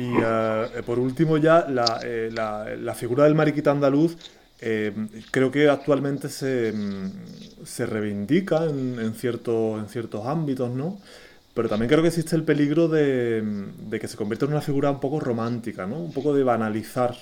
Y 0.00 0.14
eh, 0.16 0.66
eh, 0.76 0.82
por 0.84 0.98
último 0.98 1.36
ya, 1.36 1.66
la, 1.68 2.00
eh, 2.02 2.30
la, 2.32 2.94
figura 2.94 3.24
del 3.24 3.34
mariquita 3.34 3.70
andaluz 3.70 4.16
creo 5.30 5.50
que 5.50 5.68
actualmente 5.68 6.28
se, 6.28 6.72
mm, 6.72 7.64
se 7.64 7.86
reivindica 7.86 8.64
en, 8.64 8.98
en, 8.98 9.14
cierto, 9.14 9.78
en 9.78 9.88
ciertos 9.88 10.26
ámbitos, 10.26 10.70
¿no? 10.70 11.00
Pero 11.54 11.68
también 11.68 11.88
creo 11.88 12.02
que 12.02 12.08
existe 12.08 12.36
el 12.36 12.44
peligro 12.44 12.86
de, 12.88 13.42
de, 13.42 14.00
que 14.00 14.06
se 14.06 14.16
convierta 14.16 14.44
en 14.44 14.52
una 14.52 14.60
figura 14.60 14.90
un 14.90 15.00
poco 15.00 15.18
romántica, 15.18 15.86
¿no? 15.86 15.96
Un 15.96 16.12
poco 16.12 16.34
de 16.34 16.44
banalizar 16.44 17.16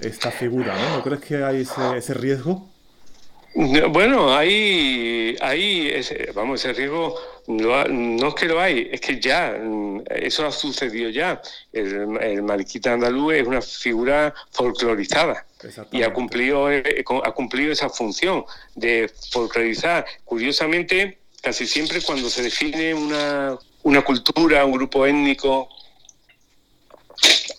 esta 0.00 0.30
figura, 0.30 0.74
¿no? 0.74 0.96
¿No 0.96 1.02
crees 1.02 1.20
que 1.20 1.42
hay 1.42 1.62
ese, 1.62 1.96
ese 1.96 2.14
riesgo? 2.14 2.68
Bueno, 3.54 4.32
hay 4.32 5.36
ese, 5.40 6.30
vamos, 6.32 6.60
ese 6.60 6.72
riesgo 6.72 7.16
no, 7.48 8.28
es 8.28 8.34
que 8.34 8.46
lo 8.46 8.60
hay, 8.60 8.88
es 8.92 9.00
que 9.00 9.20
ya, 9.20 9.56
mm, 9.60 10.04
eso 10.08 10.46
ha 10.46 10.52
sucedido 10.52 11.10
ya. 11.10 11.42
El, 11.72 12.16
el 12.20 12.42
mariquita 12.42 12.92
andaluz 12.92 13.34
es 13.34 13.46
una 13.46 13.60
figura 13.60 14.32
folclorizada 14.52 15.46
y 15.90 16.02
ha 16.02 16.12
cumplido, 16.12 16.70
eh, 16.70 17.04
ha 17.24 17.32
cumplido 17.32 17.72
esa 17.72 17.88
función 17.88 18.44
de 18.76 19.10
folclorizar. 19.32 20.06
Curiosamente, 20.24 21.18
casi 21.42 21.66
siempre 21.66 22.00
cuando 22.02 22.30
se 22.30 22.42
define 22.42 22.94
una, 22.94 23.58
una 23.82 24.02
cultura, 24.02 24.64
un 24.64 24.72
grupo 24.72 25.06
étnico, 25.06 25.68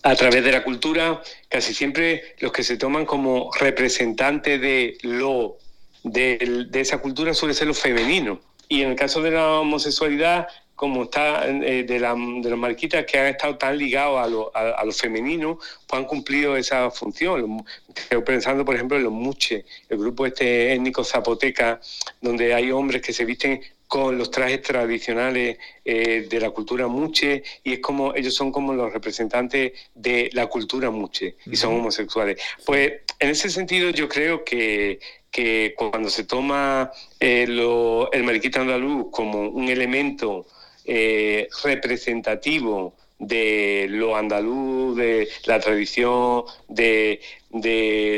a 0.02 0.16
través 0.16 0.42
de 0.44 0.52
la 0.52 0.64
cultura, 0.64 1.22
casi 1.48 1.74
siempre 1.74 2.34
los 2.38 2.52
que 2.52 2.64
se 2.64 2.76
toman 2.76 3.06
como 3.06 3.50
representantes 3.58 4.60
de 4.60 4.98
lo 5.02 5.58
de, 6.02 6.68
esa 6.74 6.98
cultura 6.98 7.34
suele 7.34 7.54
ser 7.54 7.68
lo 7.68 7.74
femenino 7.74 8.40
y 8.68 8.82
en 8.82 8.90
el 8.90 8.96
caso 8.96 9.22
de 9.22 9.30
la 9.30 9.60
homosexualidad, 9.60 10.48
como 10.74 11.04
está 11.04 11.46
eh, 11.46 11.84
de, 11.84 12.00
la, 12.00 12.14
de 12.14 12.50
los 12.50 12.58
marquitas 12.58 13.04
que 13.04 13.18
han 13.18 13.26
estado 13.26 13.56
tan 13.56 13.76
ligados 13.76 14.18
a 14.18 14.26
lo, 14.26 14.50
a, 14.56 14.90
femenino, 14.92 15.58
pues 15.86 16.00
han 16.00 16.06
cumplido 16.06 16.56
esa 16.56 16.90
función. 16.90 17.64
Estoy 17.94 18.22
pensando, 18.22 18.64
por 18.64 18.74
ejemplo, 18.74 18.96
en 18.96 19.04
los 19.04 19.12
muches, 19.12 19.64
el 19.88 19.98
grupo 19.98 20.26
este 20.26 20.72
étnico 20.72 21.04
zapoteca, 21.04 21.80
donde 22.20 22.54
hay 22.54 22.72
hombres 22.72 23.02
que 23.02 23.12
se 23.12 23.26
visten 23.26 23.60
con 23.92 24.16
los 24.16 24.30
trajes 24.30 24.62
tradicionales 24.62 25.58
eh, 25.84 26.26
de 26.26 26.40
la 26.40 26.48
cultura 26.48 26.86
muche 26.86 27.42
y 27.62 27.74
es 27.74 27.80
como 27.80 28.14
ellos 28.14 28.34
son 28.34 28.50
como 28.50 28.72
los 28.72 28.90
representantes 28.90 29.72
de 29.94 30.30
la 30.32 30.46
cultura 30.46 30.88
muche 30.88 31.36
y 31.44 31.56
son 31.56 31.74
homosexuales. 31.74 32.40
Pues 32.64 32.90
en 33.18 33.28
ese 33.28 33.50
sentido 33.50 33.90
yo 33.90 34.08
creo 34.08 34.44
que 34.44 34.98
que 35.30 35.74
cuando 35.76 36.08
se 36.08 36.24
toma 36.24 36.90
eh, 37.20 37.44
el 37.44 38.22
mariquita 38.24 38.62
andaluz 38.62 39.08
como 39.10 39.42
un 39.50 39.68
elemento 39.68 40.46
eh, 40.86 41.50
representativo 41.62 42.94
de 43.18 43.88
lo 43.90 44.16
andaluz, 44.16 44.96
de 44.96 45.28
la 45.44 45.60
tradición, 45.60 46.44
de, 46.66 47.20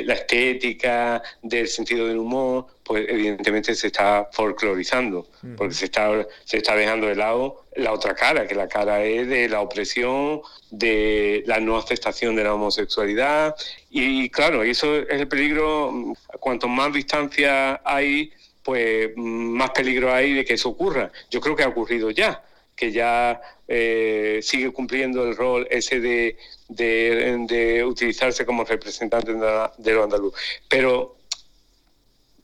la 0.07 0.15
estética, 0.15 1.21
del 1.43 1.67
sentido 1.67 2.07
del 2.07 2.19
humor, 2.19 2.67
pues 2.85 3.07
evidentemente 3.09 3.75
se 3.75 3.87
está 3.87 4.29
folclorizando, 4.31 5.27
porque 5.57 5.75
se 5.75 5.87
está, 5.87 6.27
se 6.45 6.59
está 6.59 6.77
dejando 6.77 7.07
de 7.07 7.15
lado 7.15 7.65
la 7.77 7.93
otra 7.93 8.15
cara, 8.15 8.47
que 8.47 8.55
la 8.55 8.69
cara 8.69 9.03
es 9.03 9.27
de 9.27 9.49
la 9.49 9.63
opresión, 9.63 10.43
de 10.71 11.43
la 11.47 11.61
no 11.61 11.79
aceptación 11.79 12.37
de 12.37 12.45
la 12.45 12.55
homosexualidad. 12.55 13.57
Y 13.91 14.29
claro, 14.29 14.63
eso 14.63 14.97
es 14.99 15.21
el 15.21 15.29
peligro, 15.29 16.15
cuanto 16.41 16.69
más 16.69 16.93
distancia 16.93 17.81
hay, 17.85 18.33
pues 18.63 19.11
más 19.17 19.71
peligro 19.71 20.13
hay 20.13 20.35
de 20.35 20.45
que 20.45 20.55
eso 20.55 20.69
ocurra. 20.69 21.11
Yo 21.31 21.41
creo 21.41 21.57
que 21.57 21.63
ha 21.63 21.69
ocurrido 21.69 22.11
ya 22.11 22.43
que 22.77 22.93
ya 22.93 23.41
eh, 23.69 24.41
sigue 24.43 24.73
cumpliendo 24.73 25.25
el 25.25 25.37
rol 25.37 25.67
ese 25.71 26.01
de, 26.01 26.37
de, 26.69 27.85
utilizarse 27.85 28.45
como 28.45 28.65
representante 28.65 29.33
de, 29.33 29.93
lo 29.93 30.05
andaluz. 30.05 30.35
Pero 30.69 31.17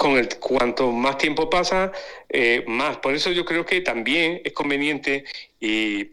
con 0.01 0.17
el, 0.17 0.31
cuanto 0.39 0.93
más 0.93 1.19
tiempo 1.19 1.51
pasa, 1.51 1.93
eh, 2.31 2.65
más. 2.67 2.97
Por 2.97 3.15
eso 3.15 3.31
yo 3.33 3.45
creo 3.45 3.67
que 3.67 3.83
también 3.83 4.41
es 4.43 4.55
conveniente 4.55 5.25
y, 5.61 6.13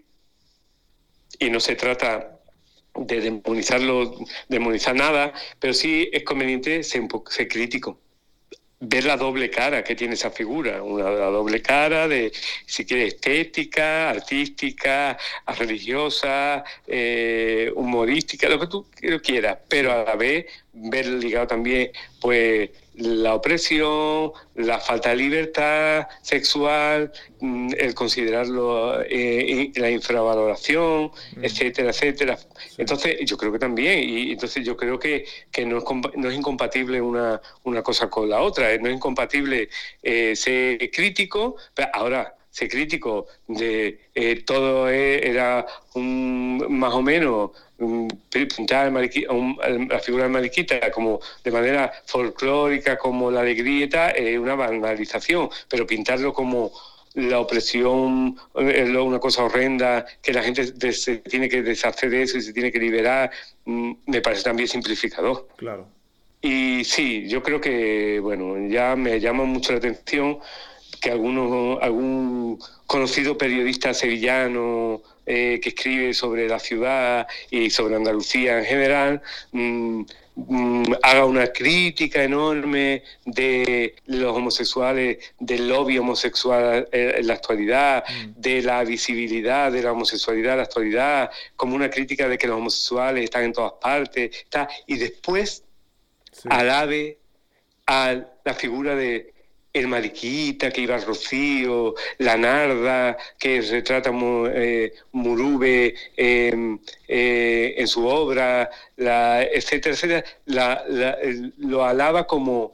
y 1.40 1.50
no 1.50 1.62
se 1.62 1.78
trata 1.78 2.38
de 2.94 3.22
demonizarlo, 3.22 4.14
demonizar 4.50 4.94
nada, 4.94 5.32
pero 5.58 5.74
sí 5.74 6.10
es 6.12 6.24
conveniente 6.24 6.84
ser, 6.84 7.04
ser 7.30 7.48
crítico 7.48 7.98
ver 8.80 9.06
la 9.06 9.18
doble 9.18 9.50
cara 9.50 9.84
que 9.84 9.96
tiene 9.96 10.14
esa 10.14 10.30
figura, 10.30 10.84
una 10.84 11.10
doble 11.10 11.62
cara 11.62 12.08
de, 12.08 12.32
si 12.66 12.86
quiere, 12.86 13.08
estética, 13.08 14.10
artística, 14.10 15.18
religiosa, 15.58 16.64
eh, 16.86 17.72
humorística, 17.76 18.48
lo 18.50 18.60
que 18.60 18.68
tú 18.68 18.86
quieras, 19.24 19.58
pero 19.68 19.92
a 19.94 20.04
la 20.04 20.16
vez 20.16 20.46
ver 20.74 21.08
ligado 21.08 21.48
también, 21.48 21.92
pues, 22.22 22.70
la 22.98 23.36
opresión, 23.36 24.32
la 24.56 24.80
falta 24.80 25.10
de 25.10 25.18
libertad 25.18 26.08
sexual, 26.22 27.12
mm, 27.40 27.74
el 27.78 27.94
considerarlo 27.94 29.02
eh, 29.04 29.72
la 29.76 29.90
infravaloración, 29.90 31.12
mm. 31.36 31.44
etcétera, 31.44 31.90
etcétera. 31.90 32.40
Entonces, 32.78 33.18
yo 33.26 33.38
creo 33.38 33.52
que 33.52 33.60
también, 33.60 34.00
y 34.10 34.32
entonces 34.32 34.66
yo 34.66 34.76
creo 34.76 34.98
que, 35.00 35.26
que 35.52 35.66
no, 35.66 35.78
es, 35.78 35.84
no 36.16 36.30
es 36.30 36.36
incompatible 36.36 37.00
una, 37.02 37.40
una 37.64 37.84
cosa 37.84 38.10
con 38.10 38.30
la 38.30 38.42
otra, 38.42 38.76
no 38.78 38.90
es 38.90 38.96
incompatible 38.96 39.70
eh, 40.02 40.36
ser 40.36 40.90
crítico, 40.92 41.56
pero 41.74 41.90
ahora 41.94 42.36
ser 42.50 42.70
crítico 42.70 43.28
de 43.48 44.10
eh, 44.16 44.44
todo 44.44 44.90
era 44.90 45.66
un, 45.94 46.66
más 46.70 46.94
o 46.94 47.04
menos 47.04 47.52
pintar 48.30 48.92
la 48.92 50.00
figura 50.00 50.24
de 50.24 50.30
Mariquita 50.30 50.92
como 50.92 51.20
de 51.44 51.52
manera 51.52 51.92
folclórica, 52.06 52.98
como 52.98 53.30
la 53.30 53.42
alegría 53.42 53.86
y 53.86 53.90
tal, 53.90 54.16
es 54.16 54.40
una 54.40 54.56
banalización, 54.56 55.50
pero 55.70 55.86
pintarlo 55.86 56.34
como 56.34 56.72
la 57.14 57.40
opresión 57.40 58.38
es 58.56 58.90
una 58.90 59.20
cosa 59.20 59.44
horrenda, 59.44 60.06
que 60.22 60.34
la 60.34 60.44
gente 60.44 60.92
se 60.94 61.18
tiene 61.18 61.50
que 61.50 61.64
deshacer 61.64 62.10
de 62.10 62.24
eso 62.24 62.38
y 62.38 62.42
se 62.42 62.54
tiene 62.54 62.72
que 62.72 62.80
liberar, 62.80 63.32
mm, 63.66 63.92
me 64.06 64.22
parece 64.22 64.44
también 64.44 64.68
simplificador. 64.68 65.48
Claro. 65.56 65.88
Y 66.42 66.84
sí, 66.84 67.28
yo 67.28 67.42
creo 67.42 67.60
que, 67.60 68.20
bueno, 68.20 68.68
ya 68.70 68.96
me 68.96 69.20
llama 69.20 69.46
mucho 69.46 69.72
la 69.72 69.80
atención 69.80 70.40
que 71.00 71.12
algunos, 71.12 71.82
algún 71.82 72.60
conocido 72.86 73.38
periodista 73.38 73.94
sevillano 73.94 75.02
eh, 75.26 75.60
que 75.62 75.70
escribe 75.70 76.14
sobre 76.14 76.48
la 76.48 76.58
ciudad 76.58 77.28
y 77.52 77.70
sobre 77.70 77.98
Andalucía 77.98 78.60
en 78.60 78.66
general, 78.66 79.22
mm, 79.52 80.02
mm, 80.36 80.94
haga 81.04 81.26
una 81.26 81.48
crítica 81.48 82.24
enorme 82.24 83.04
de 83.26 83.96
los 84.06 84.36
homosexuales, 84.36 85.18
del 85.40 85.68
lobby 85.68 85.98
homosexual 85.98 86.88
en 86.92 87.28
la 87.28 87.34
actualidad, 87.34 88.06
mm. 88.08 88.42
de 88.42 88.62
la 88.62 88.84
visibilidad 88.86 89.72
de 89.72 89.84
la 89.84 89.92
homosexualidad 89.92 90.54
en 90.54 90.58
la 90.58 90.64
actualidad, 90.64 91.30
como 91.58 91.76
una 91.76 91.90
crítica 91.90 92.30
de 92.30 92.38
que 92.38 92.48
los 92.48 92.58
homosexuales 92.58 93.26
están 93.26 93.44
en 93.44 93.54
todas 93.54 93.74
partes, 93.82 94.34
está, 94.34 94.70
y 94.86 94.96
después 94.96 95.64
alabe 96.50 97.18
a 97.86 98.16
la 98.46 98.54
figura 98.54 98.96
de 98.96 99.34
el 99.80 99.88
Mariquita 99.88 100.72
que 100.72 100.82
iba 100.82 100.96
al 100.96 101.06
Rocío, 101.06 101.96
la 102.20 102.38
Narda 102.38 103.18
que 103.38 103.62
retrata 103.62 104.12
eh, 104.54 104.94
Murube 105.12 105.96
em, 106.16 106.80
eh, 107.08 107.76
en 107.78 107.88
su 107.88 108.06
obra, 108.06 108.70
la, 108.98 109.44
etcétera, 109.44 109.96
etcétera, 109.96 110.24
lo 111.58 111.86
alaba 111.86 112.26
como 112.26 112.74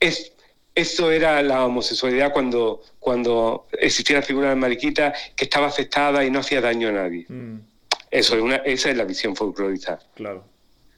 es, 0.00 0.32
esto 0.74 1.10
era 1.10 1.42
la 1.42 1.64
homosexualidad 1.64 2.32
cuando, 2.32 2.82
cuando 3.00 3.66
existía 3.72 4.16
la 4.16 4.22
figura 4.22 4.50
de 4.50 4.56
Mariquita 4.56 5.14
que 5.34 5.44
estaba 5.44 5.68
aceptada 5.68 6.24
y 6.24 6.30
no 6.30 6.40
hacía 6.40 6.60
daño 6.60 6.88
a 6.88 6.92
nadie. 6.92 7.24
Mm. 7.28 7.60
Eso 8.10 8.36
es 8.36 8.42
una, 8.42 8.56
esa 8.56 8.90
es 8.90 8.96
la 8.96 9.04
visión 9.04 9.34
folclórica. 9.34 9.98
Claro. 10.14 10.44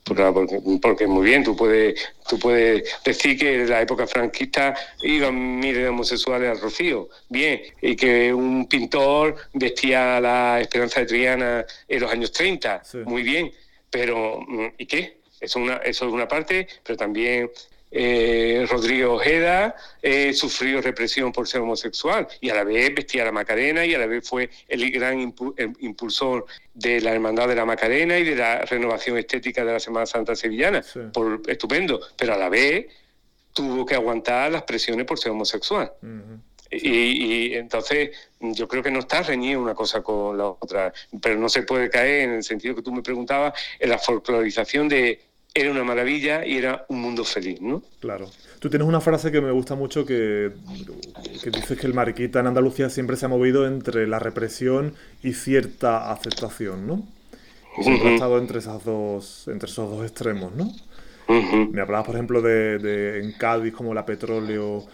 Porque, 0.09 0.61
porque, 0.81 1.07
muy 1.07 1.27
bien, 1.27 1.45
tú 1.45 1.55
puedes, 1.55 2.09
tú 2.27 2.39
puedes 2.39 2.83
decir 3.05 3.39
que 3.39 3.63
en 3.63 3.69
la 3.69 3.83
época 3.83 4.07
franquista 4.07 4.75
iban 5.03 5.59
miles 5.59 5.83
de 5.83 5.89
homosexuales 5.89 6.51
al 6.51 6.61
Rocío, 6.61 7.09
bien, 7.29 7.61
y 7.83 7.95
que 7.95 8.33
un 8.33 8.67
pintor 8.67 9.37
vestía 9.53 10.21
la 10.21 10.61
Esperanza 10.61 11.01
de 11.01 11.07
Triana 11.07 11.67
en 11.87 12.01
los 12.01 12.11
años 12.11 12.33
30, 12.33 12.83
muy 13.05 13.23
bien, 13.23 13.53
pero 13.91 14.41
¿y 14.79 14.87
qué? 14.87 15.19
Eso, 15.41 15.61
una, 15.61 15.77
eso 15.77 16.07
es 16.07 16.13
una 16.13 16.27
parte, 16.27 16.67
pero 16.83 16.97
también 16.97 17.51
eh, 17.91 18.67
Rodrigo 18.69 19.15
Ojeda 19.15 19.75
eh, 20.03 20.33
sufrió 20.35 20.83
represión 20.83 21.33
por 21.33 21.49
ser 21.49 21.63
homosexual 21.63 22.29
y 22.41 22.51
a 22.51 22.55
la 22.55 22.65
vez 22.65 22.95
vestía 22.95 23.25
la 23.25 23.33
Macarena 23.33 23.85
y 23.85 23.95
a 23.95 23.99
la 23.99 24.07
vez 24.07 24.29
fue 24.29 24.51
el 24.69 24.91
gran 24.91 25.35
impulsor 25.81 26.47
de 26.75 27.01
la 27.01 27.13
Hermandad 27.13 27.49
de 27.49 27.55
la 27.55 27.65
Macarena 27.65 28.19
y 28.19 28.25
de 28.25 28.37
la 28.37 28.61
renovación 28.61 29.17
estética 29.17 29.65
de 29.65 29.73
la 29.73 29.81
Semana 29.81 30.07
Santa 30.07 30.37
Sevillana. 30.37 30.85
Por, 31.13 31.43
estupendo, 31.47 32.01
pero 32.17 32.35
a 32.35 32.37
la 32.37 32.49
vez 32.49 32.87
tuvo 33.55 33.87
que 33.87 33.95
aguantar 33.95 34.53
las 34.53 34.63
presiones 34.65 35.07
por 35.07 35.19
ser 35.19 35.33
homosexual. 35.33 35.91
y, 36.71 37.55
entonces 37.55 38.11
yo 38.39 38.69
creo 38.69 38.83
que 38.83 38.91
no 38.91 38.99
está 38.99 39.23
reñida 39.23 39.59
una 39.59 39.75
cosa 39.75 40.03
con 40.03 40.37
la 40.37 40.47
otra, 40.49 40.93
pero 41.23 41.37
no 41.37 41.49
se 41.49 41.63
puede 41.63 41.89
caer 41.89 42.29
en 42.29 42.35
el 42.35 42.45
sentido 42.45 42.75
que 42.75 42.83
tú 42.83 42.93
me 42.93 43.03
preguntabas, 43.03 43.55
en 43.79 43.89
la 43.89 43.99
folclorización 43.99 44.89
de 44.89 45.28
era 45.61 45.71
una 45.71 45.85
maravilla 45.85 46.45
y 46.45 46.57
era 46.57 46.85
un 46.89 47.01
mundo 47.01 47.25
feliz, 47.25 47.61
¿no? 47.61 47.83
Claro. 48.01 48.29
Tú 48.59 48.69
tienes 48.69 48.87
una 48.89 49.01
frase 49.01 49.31
que 49.31 49.41
me 49.41 49.51
gusta 49.51 49.75
mucho 49.75 50.05
que, 50.05 50.53
que 51.43 51.51
dices 51.51 51.79
que 51.79 51.87
el 51.87 51.95
mariquita 51.95 52.41
en 52.41 52.49
Andalucía 52.49 52.91
siempre 52.91 53.17
se 53.17 53.27
ha 53.27 53.29
movido 53.29 53.67
entre 53.67 54.07
la 54.07 54.19
represión 54.19 54.95
y 55.23 55.33
cierta 55.33 56.11
aceptación, 56.13 56.87
¿no? 56.87 57.07
Siempre 57.81 58.09
ha 58.09 58.15
estado 58.15 58.39
entre, 58.39 58.59
esas 58.59 58.85
dos, 58.85 59.47
entre 59.49 59.69
esos 59.69 59.89
dos 59.91 60.03
extremos, 60.03 60.53
¿no? 60.55 60.73
Me 61.29 61.81
hablabas, 61.81 62.07
por 62.07 62.15
ejemplo, 62.15 62.41
de, 62.41 62.79
de, 62.79 63.21
en 63.23 63.33
Cádiz 63.33 63.75
como 63.75 63.95
la 63.95 64.07
petróleo 64.07 64.87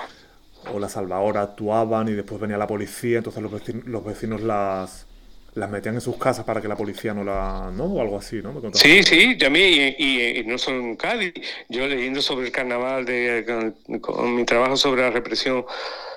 o 0.73 0.79
la 0.79 0.89
salvadora 0.89 1.43
actuaban 1.43 2.09
y 2.09 2.13
después 2.13 2.41
venía 2.41 2.59
la 2.59 2.67
policía, 2.67 3.19
entonces 3.19 3.43
los 3.43 3.53
vecinos, 3.53 3.87
los 3.87 4.05
vecinos 4.05 4.41
las 4.41 5.07
las 5.55 5.71
metían 5.71 5.95
en 5.95 6.01
sus 6.01 6.17
casas 6.17 6.45
para 6.45 6.61
que 6.61 6.69
la 6.69 6.77
policía 6.77 7.15
no 7.15 7.23
la. 7.23 7.71
¿no? 7.73 7.85
O 7.85 8.01
algo 8.01 8.19
así, 8.19 8.41
¿no? 8.43 8.61
sí, 8.73 9.03
sí, 9.03 9.39
también, 9.39 9.95
y, 9.99 10.43
no 10.45 10.59
solo 10.59 10.81
en 10.81 10.97
Cádiz. 10.97 11.33
Yo 11.69 11.87
leyendo 11.87 12.21
sobre 12.21 12.47
el 12.47 12.53
carnaval, 12.53 13.05
de, 13.05 13.73
con, 14.01 14.35
mi 14.35 14.45
trabajo 14.45 14.77
sobre 14.77 15.03
la 15.03 15.11
represión 15.11 15.65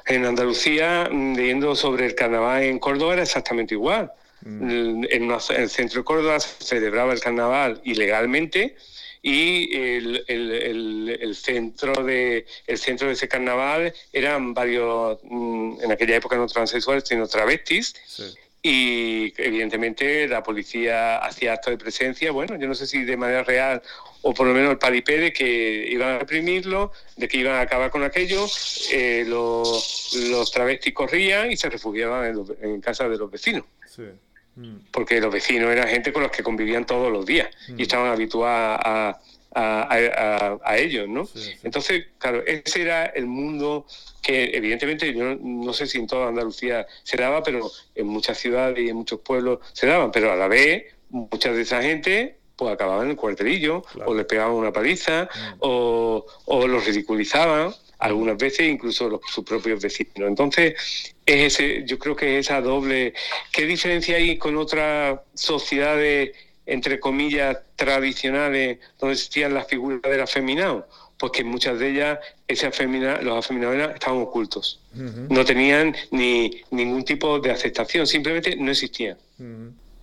en 0.06 0.26
Andalucía, 0.26 1.08
leyendo 1.10 1.76
sobre 1.76 2.08
el 2.08 2.16
carnaval 2.16 2.64
en 2.64 2.80
Córdoba 2.80 3.14
era 3.14 3.24
exactamente 3.24 3.76
igual. 3.76 4.12
Mm. 4.42 5.06
En, 5.10 5.32
el 5.32 5.70
centro 5.70 6.02
de 6.02 6.06
Córdoba 6.06 6.40
se 6.40 6.64
celebraba 6.64 7.14
el 7.14 7.20
carnaval 7.20 7.82
ilegalmente 7.84 8.76
y 9.22 9.76
el, 9.76 10.24
el, 10.28 11.18
el, 11.20 11.36
centro 11.36 11.92
de 12.04 12.46
el 12.68 12.78
centro 12.78 13.08
de 13.08 13.14
ese 13.14 13.28
carnaval 13.28 13.92
eran 14.14 14.54
varios 14.54 15.18
mm, 15.24 15.82
en 15.82 15.92
aquella 15.92 16.18
época 16.18 16.38
no 16.38 16.46
transexuales 16.46 17.04
sino 17.06 17.28
travestis 17.28 17.96
sí 18.06 18.26
y 18.62 19.34
evidentemente 19.38 20.28
la 20.28 20.44
policía 20.44 21.18
hacía 21.18 21.54
actos 21.54 21.72
de 21.72 21.78
presencia, 21.78 22.32
bueno, 22.32 22.58
yo 22.58 22.68
no 22.68 22.76
sé 22.76 22.88
si 22.88 23.04
de 23.04 23.16
manera 23.16 23.44
real 23.44 23.82
o 24.22 24.34
por 24.34 24.48
lo 24.48 24.54
menos 24.54 24.72
el 24.72 24.78
paripé 24.78 25.20
de 25.20 25.34
que 25.34 25.88
iban 25.90 26.10
a 26.10 26.20
reprimirlo, 26.20 26.92
de 27.16 27.28
que 27.28 27.38
iban 27.38 27.56
a 27.56 27.62
acabar 27.62 27.92
con 27.92 28.04
aquello, 28.04 28.46
eh, 28.92 29.24
los, 29.28 30.18
los, 30.30 30.52
travestis 30.52 30.94
corrían 30.94 31.52
y 31.52 31.58
se 31.58 31.70
refugiaban 31.70 32.36
en, 32.62 32.82
casa 32.82 33.08
de 33.08 33.18
los 33.18 33.32
vecinos. 33.32 33.64
Mm. 34.56 34.78
Porque 34.92 35.22
los 35.22 35.32
vecinos 35.32 35.70
eran 35.70 35.88
gente 35.88 36.12
con 36.12 36.24
los 36.24 36.32
que 36.32 36.44
convivían 36.44 36.86
todos 36.86 37.12
los 37.12 37.26
días 37.26 37.50
y 37.70 37.74
mm. 37.74 37.82
estaban 37.82 38.12
habituados 38.12 38.80
a, 38.84 39.20
a, 39.54 40.78
ellos, 40.78 41.08
¿no? 41.08 41.28
Entonces, 41.64 42.08
claro, 42.18 42.44
ese 42.46 42.82
era 42.82 43.06
el 43.06 43.26
mundo 43.26 43.86
que 44.22 44.52
evidentemente 44.54 45.14
yo 45.14 45.36
no, 45.36 45.74
sé 45.74 45.88
si 45.88 45.98
en 45.98 46.08
toda 46.08 46.28
Andalucía 46.28 46.86
se 47.04 47.18
daba, 47.18 47.42
pero 47.44 47.72
en 47.96 48.08
muchas 48.08 48.38
ciudades 48.38 48.80
y 48.80 48.90
en 48.90 48.96
muchos 48.96 49.20
pueblos 49.22 49.60
se 49.74 49.88
daban, 49.88 50.12
pero 50.12 50.32
a 50.32 50.36
la 50.36 50.48
vez 50.48 50.86
muchas 51.10 51.56
de 51.56 51.62
esa 51.62 51.82
gente 51.82 52.38
pues 52.56 52.74
acababan 52.74 53.06
en 53.06 53.12
el 53.12 53.16
cuartelillo 53.16 53.84
o 54.06 54.16
les 54.16 54.26
pegaban 54.26 54.54
una 54.54 54.74
paliza 54.74 55.26
mm. 55.26 55.56
o, 55.60 56.26
o 56.46 56.68
los 56.68 56.86
ridiculizaban 56.86 57.72
algunas 58.00 58.38
veces 58.38 58.68
incluso 58.68 59.10
los, 59.10 59.22
sus 59.28 59.44
propios 59.44 59.82
vecinos. 59.82 60.28
Entonces, 60.28 61.16
es 61.26 61.54
ese, 61.54 61.84
yo 61.86 61.98
creo 61.98 62.16
que 62.16 62.40
esa 62.40 62.62
doble... 62.62 63.14
¿Qué 63.52 63.66
diferencia 63.66 64.18
hay 64.18 64.38
con 64.38 64.58
otras 64.58 65.20
sociedades 65.34 66.36
entre 66.68 67.00
comillas, 67.00 67.58
tradicionales, 67.76 68.80
donde 69.00 69.14
existían 69.14 69.54
las 69.54 69.68
figuras 69.68 70.02
del 70.04 70.22
afeminado, 70.22 70.88
pues 71.18 71.32
que 71.32 71.44
muchas 71.44 71.80
de 71.80 71.90
ellas, 71.90 72.20
ese 72.48 72.66
los 72.66 73.38
afeminados 73.38 73.94
estaban 73.94 74.22
ocultos. 74.22 74.80
No 75.30 75.46
tenían 75.46 75.96
ni 76.12 76.62
ningún 76.72 77.04
tipo 77.04 77.40
de 77.40 77.52
aceptación, 77.52 78.06
simplemente 78.06 78.56
no 78.56 78.72
existían. 78.72 79.18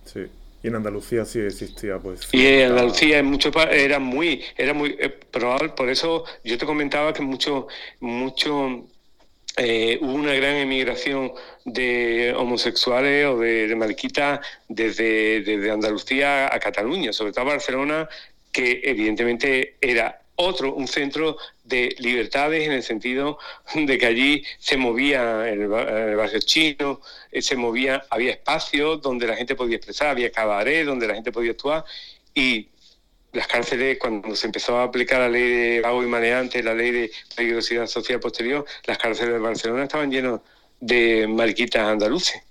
Sí. 0.05 0.21
Y 0.63 0.67
en 0.67 0.75
Andalucía 0.75 1.25
sí 1.25 1.39
existía, 1.39 1.99
pues. 1.99 2.27
Y 2.31 2.43
en 2.43 2.71
Andalucía 2.71 3.19
en 3.19 3.27
mucho, 3.27 3.51
era 3.69 3.99
muy, 3.99 4.43
era 4.57 4.73
muy 4.73 4.95
eh, 4.99 5.09
probable, 5.09 5.69
por 5.69 5.89
eso 5.89 6.25
yo 6.43 6.57
te 6.57 6.65
comentaba 6.65 7.13
que 7.13 7.21
mucho, 7.21 7.67
mucho 7.99 8.87
eh, 9.57 9.97
hubo 10.01 10.13
una 10.13 10.33
gran 10.33 10.55
emigración 10.55 11.31
de 11.63 12.33
homosexuales 12.37 13.25
o 13.27 13.39
de, 13.39 13.67
de 13.67 13.75
mariquitas 13.75 14.39
desde, 14.67 15.41
desde 15.41 15.71
Andalucía 15.71 16.53
a 16.53 16.59
Cataluña, 16.59 17.13
sobre 17.13 17.31
todo 17.31 17.45
Barcelona, 17.45 18.09
que 18.51 18.81
evidentemente 18.83 19.75
era 19.79 20.21
otro, 20.35 20.73
un 20.73 20.87
centro 20.87 21.37
de 21.63 21.95
libertades 21.99 22.65
en 22.65 22.73
el 22.73 22.83
sentido 22.83 23.39
de 23.75 23.97
que 23.97 24.05
allí 24.05 24.43
se 24.59 24.77
movía 24.77 25.47
el, 25.47 25.61
el 25.61 26.15
barrio 26.15 26.39
chino, 26.39 27.01
eh, 27.31 27.41
se 27.41 27.55
movía, 27.55 28.03
había 28.09 28.31
espacios 28.31 29.01
donde 29.01 29.27
la 29.27 29.35
gente 29.35 29.55
podía 29.55 29.77
expresar, 29.77 30.09
había 30.09 30.31
cabaret 30.31 30.85
donde 30.85 31.07
la 31.07 31.15
gente 31.15 31.31
podía 31.31 31.51
actuar 31.51 31.85
y 32.33 32.67
las 33.35 33.47
cárceles, 33.47 33.97
cuando 33.99 34.35
se 34.35 34.47
empezó 34.47 34.77
a 34.77 34.83
aplicar 34.83 35.19
la 35.19 35.29
ley 35.29 35.43
de 35.43 35.81
vago 35.81 36.03
y 36.03 36.07
maneante, 36.07 36.63
la 36.63 36.73
ley 36.73 36.91
de 36.91 37.11
peligrosidad 37.35 37.85
social 37.85 38.19
posterior, 38.19 38.65
las 38.85 38.97
cárceles 38.97 39.33
de 39.33 39.39
Barcelona 39.39 39.83
estaban 39.83 40.09
llenas 40.09 40.39
de 40.79 41.27
mariquitas 41.27 41.85
andaluces. 41.87 42.41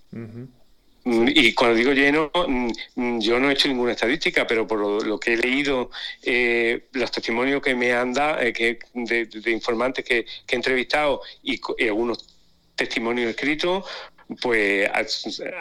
Mm, 1.04 1.28
y 1.34 1.52
cuando 1.54 1.76
digo 1.76 1.92
lleno, 1.92 2.30
mm, 2.34 2.70
mm, 2.96 3.20
yo 3.20 3.40
no 3.40 3.50
he 3.50 3.54
hecho 3.54 3.68
ninguna 3.68 3.92
estadística, 3.92 4.46
pero 4.46 4.66
por 4.66 5.04
lo, 5.04 5.18
que 5.18 5.34
he 5.34 5.36
leído, 5.36 5.90
eh, 6.22 6.86
los 6.92 7.10
testimonios 7.10 7.62
que 7.62 7.74
me 7.74 7.92
han 7.92 8.12
dado, 8.12 8.40
eh, 8.40 8.52
que, 8.52 8.78
de, 8.94 9.50
informantes 9.50 10.04
que, 10.04 10.26
he 10.48 10.54
entrevistado 10.54 11.20
y, 11.42 11.60
algunos 11.86 12.26
testimonios 12.76 13.30
escritos, 13.30 13.84
pues 14.40 14.90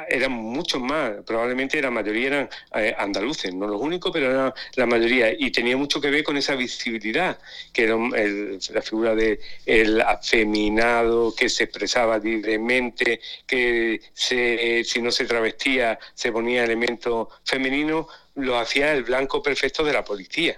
eran 0.07 0.31
muchos 0.31 0.81
más, 0.81 1.13
probablemente 1.25 1.81
la 1.81 1.91
mayoría 1.91 2.27
eran 2.27 2.49
eh, 2.75 2.95
andaluces, 2.97 3.53
no 3.53 3.67
los 3.67 3.81
únicos, 3.81 4.11
pero 4.11 4.31
eran 4.31 4.53
la 4.75 4.85
mayoría, 4.85 5.33
y 5.37 5.51
tenía 5.51 5.77
mucho 5.77 5.99
que 5.99 6.09
ver 6.09 6.23
con 6.23 6.37
esa 6.37 6.55
visibilidad, 6.55 7.37
que 7.71 7.83
era 7.83 7.97
la 7.97 8.81
figura 8.81 9.15
del 9.15 9.39
el 9.65 10.01
afeminado, 10.01 11.33
que 11.35 11.49
se 11.49 11.65
expresaba 11.65 12.17
libremente, 12.17 13.19
que 13.45 14.01
se, 14.13 14.83
si 14.83 15.01
no 15.01 15.11
se 15.11 15.25
travestía 15.25 15.99
se 16.13 16.31
ponía 16.31 16.63
elemento 16.63 17.29
femenino, 17.43 18.07
lo 18.35 18.57
hacía 18.57 18.93
el 18.93 19.03
blanco 19.03 19.41
perfecto 19.41 19.83
de 19.83 19.93
la 19.93 20.03
policía 20.03 20.57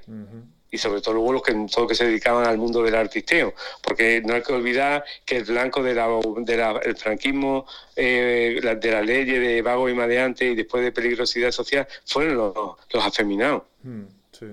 y 0.76 0.78
sobre 0.78 1.02
todo 1.02 1.16
luego 1.16 1.34
los 1.34 1.42
que 1.42 1.54
todos 1.74 1.88
que 1.88 1.96
se 1.96 2.06
dedicaban 2.06 2.46
al 2.46 2.58
mundo 2.58 2.84
del 2.84 2.96
artisteo, 2.96 3.54
porque 3.82 4.22
no 4.24 4.34
hay 4.36 4.44
que 4.44 4.54
olvidar 4.54 5.04
que 5.26 5.38
el 5.38 5.46
blanco 5.46 5.82
del 5.82 5.96
de 5.96 6.96
franquismo, 6.96 7.66
eh, 7.96 8.60
de 8.62 8.92
la 8.92 9.02
ley 9.02 9.24
de 9.24 9.62
vago 9.62 9.90
y 9.90 9.94
madeante 9.94 10.46
y 10.46 10.56
después 10.56 10.84
de 10.84 10.92
peligrosidad 10.92 11.52
social 11.52 11.88
fueron 12.06 12.36
los, 12.36 12.54
los 12.92 13.06
afeminados. 13.06 13.64
Hmm, 13.84 14.04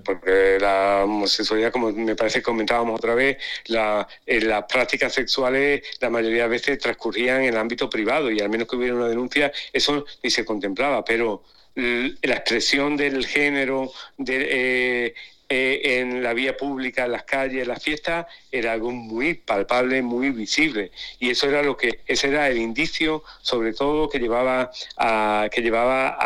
porque 0.05 0.59
la 0.61 1.03
homosexualidad, 1.05 1.73
como 1.73 1.91
me 1.91 2.15
parece 2.15 2.39
que 2.39 2.45
comentábamos 2.45 2.95
otra 2.97 3.17
vez, 3.17 3.39
la, 3.67 4.07
en 4.25 4.49
las 4.49 4.65
prácticas 4.67 5.13
sexuales 5.13 5.83
la 6.01 6.09
mayoría 6.09 6.45
de 6.45 6.51
veces 6.51 6.79
transcurrían 6.79 7.43
en 7.43 7.49
el 7.49 7.57
ámbito 7.57 7.91
privado 7.91 8.31
y 8.31 8.39
al 8.39 8.49
menos 8.49 8.69
que 8.69 8.77
hubiera 8.77 8.95
una 8.95 9.09
denuncia, 9.09 9.51
eso 9.73 10.05
ni 10.23 10.31
se 10.31 10.45
contemplaba, 10.45 11.05
pero 11.05 11.43
la 11.75 12.35
expresión 12.35 12.97
del 12.97 13.27
género, 13.27 13.93
de, 14.19 14.49
eh, 14.51 15.15
eh, 15.55 16.01
en 16.01 16.23
la 16.23 16.33
vía 16.33 16.57
pública, 16.57 17.05
en 17.05 17.13
las 17.13 17.25
calles, 17.25 17.61
en 17.61 17.69
las 17.69 17.83
fiestas, 17.83 18.25
era 18.51 18.73
algo 18.73 18.91
muy 18.91 19.35
palpable, 19.35 20.01
muy 20.01 20.31
visible. 20.31 20.93
Y 21.19 21.29
eso 21.29 21.47
era 21.47 21.63
lo 21.63 21.77
que, 21.77 22.01
ese 22.07 22.29
era 22.29 22.49
el 22.49 22.57
indicio, 22.57 23.23
sobre 23.43 23.75
todo, 23.75 24.09
que 24.09 24.19
llevaba 24.19 24.71
a, 24.97 25.51
que 25.53 25.61
llevaba 25.61 26.17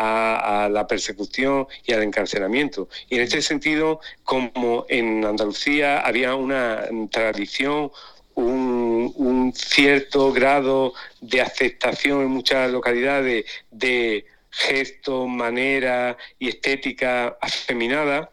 a, 0.63 0.69
la 0.69 0.87
persecución 0.87 1.67
y 1.85 1.91
al 1.91 2.03
encarcelamiento. 2.03 2.87
Y 3.09 3.15
en 3.15 3.23
este 3.23 3.41
sentido, 3.41 3.99
como 4.23 4.85
en 4.87 5.25
Andalucía 5.25 5.99
había 5.99 6.33
una 6.35 6.85
tradición, 7.11 7.91
un, 8.35 9.51
cierto 9.53 10.31
grado 10.31 10.93
de 11.19 11.41
aceptación 11.41 12.21
en 12.21 12.29
muchas 12.29 12.71
localidades 12.71 13.43
de, 13.71 14.25
gestos, 14.51 15.27
manera 15.27 16.17
y 16.39 16.47
estética 16.47 17.37
afeminada, 17.41 18.31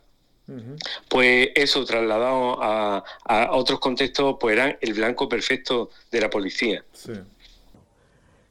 pues 1.08 1.48
eso 1.54 1.84
trasladado 1.84 2.58
a, 2.62 3.02
otros 3.52 3.80
contextos, 3.80 4.36
pues 4.38 4.56
eran 4.56 4.76
el 4.80 4.92
blanco 4.92 5.28
perfecto 5.28 5.90
de 6.10 6.20
la 6.20 6.28
policía. 6.28 6.84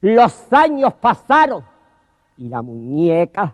Los 0.01 0.51
años 0.51 0.93
pasaron 0.95 1.63
y 2.37 2.49
la 2.49 2.61
muñeca 2.61 3.53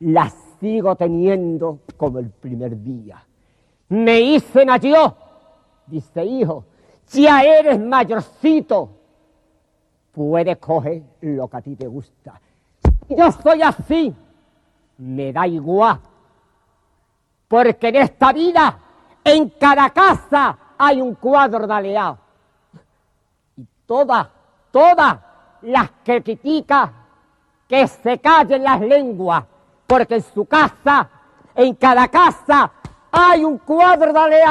la 0.00 0.32
sigo 0.58 0.96
teniendo 0.96 1.80
como 1.96 2.18
el 2.18 2.30
primer 2.30 2.82
día. 2.82 3.22
Me 3.88 4.20
hice 4.20 4.66
yo, 4.82 5.16
dice 5.86 6.24
hijo, 6.24 6.64
ya 7.12 7.42
eres 7.42 7.78
mayorcito, 7.78 8.90
puedes 10.12 10.56
coger 10.56 11.02
lo 11.20 11.46
que 11.46 11.56
a 11.56 11.60
ti 11.60 11.76
te 11.76 11.86
gusta. 11.86 12.40
Yo 13.08 13.30
soy 13.30 13.62
así, 13.62 14.12
me 14.98 15.32
da 15.32 15.46
igual 15.46 16.00
porque 17.48 17.88
en 17.88 17.96
esta 17.96 18.32
vida, 18.32 18.78
en 19.22 19.50
cada 19.50 19.90
casa 19.90 20.56
hay 20.78 21.00
un 21.00 21.14
cuadro 21.14 21.66
de. 21.66 22.16
Y 23.56 23.66
todas, 23.86 24.28
todas 24.70 25.18
las 25.62 25.90
que 26.04 26.22
critican, 26.22 26.92
que 27.68 27.86
se 27.86 28.18
callen 28.18 28.62
las 28.62 28.80
lenguas, 28.80 29.44
porque 29.86 30.16
en 30.16 30.22
su 30.22 30.44
casa, 30.44 31.08
en 31.54 31.74
cada 31.74 32.08
casa, 32.08 32.70
hay 33.10 33.44
un 33.44 33.58
cuadro 33.58 34.12
de. 34.12 34.42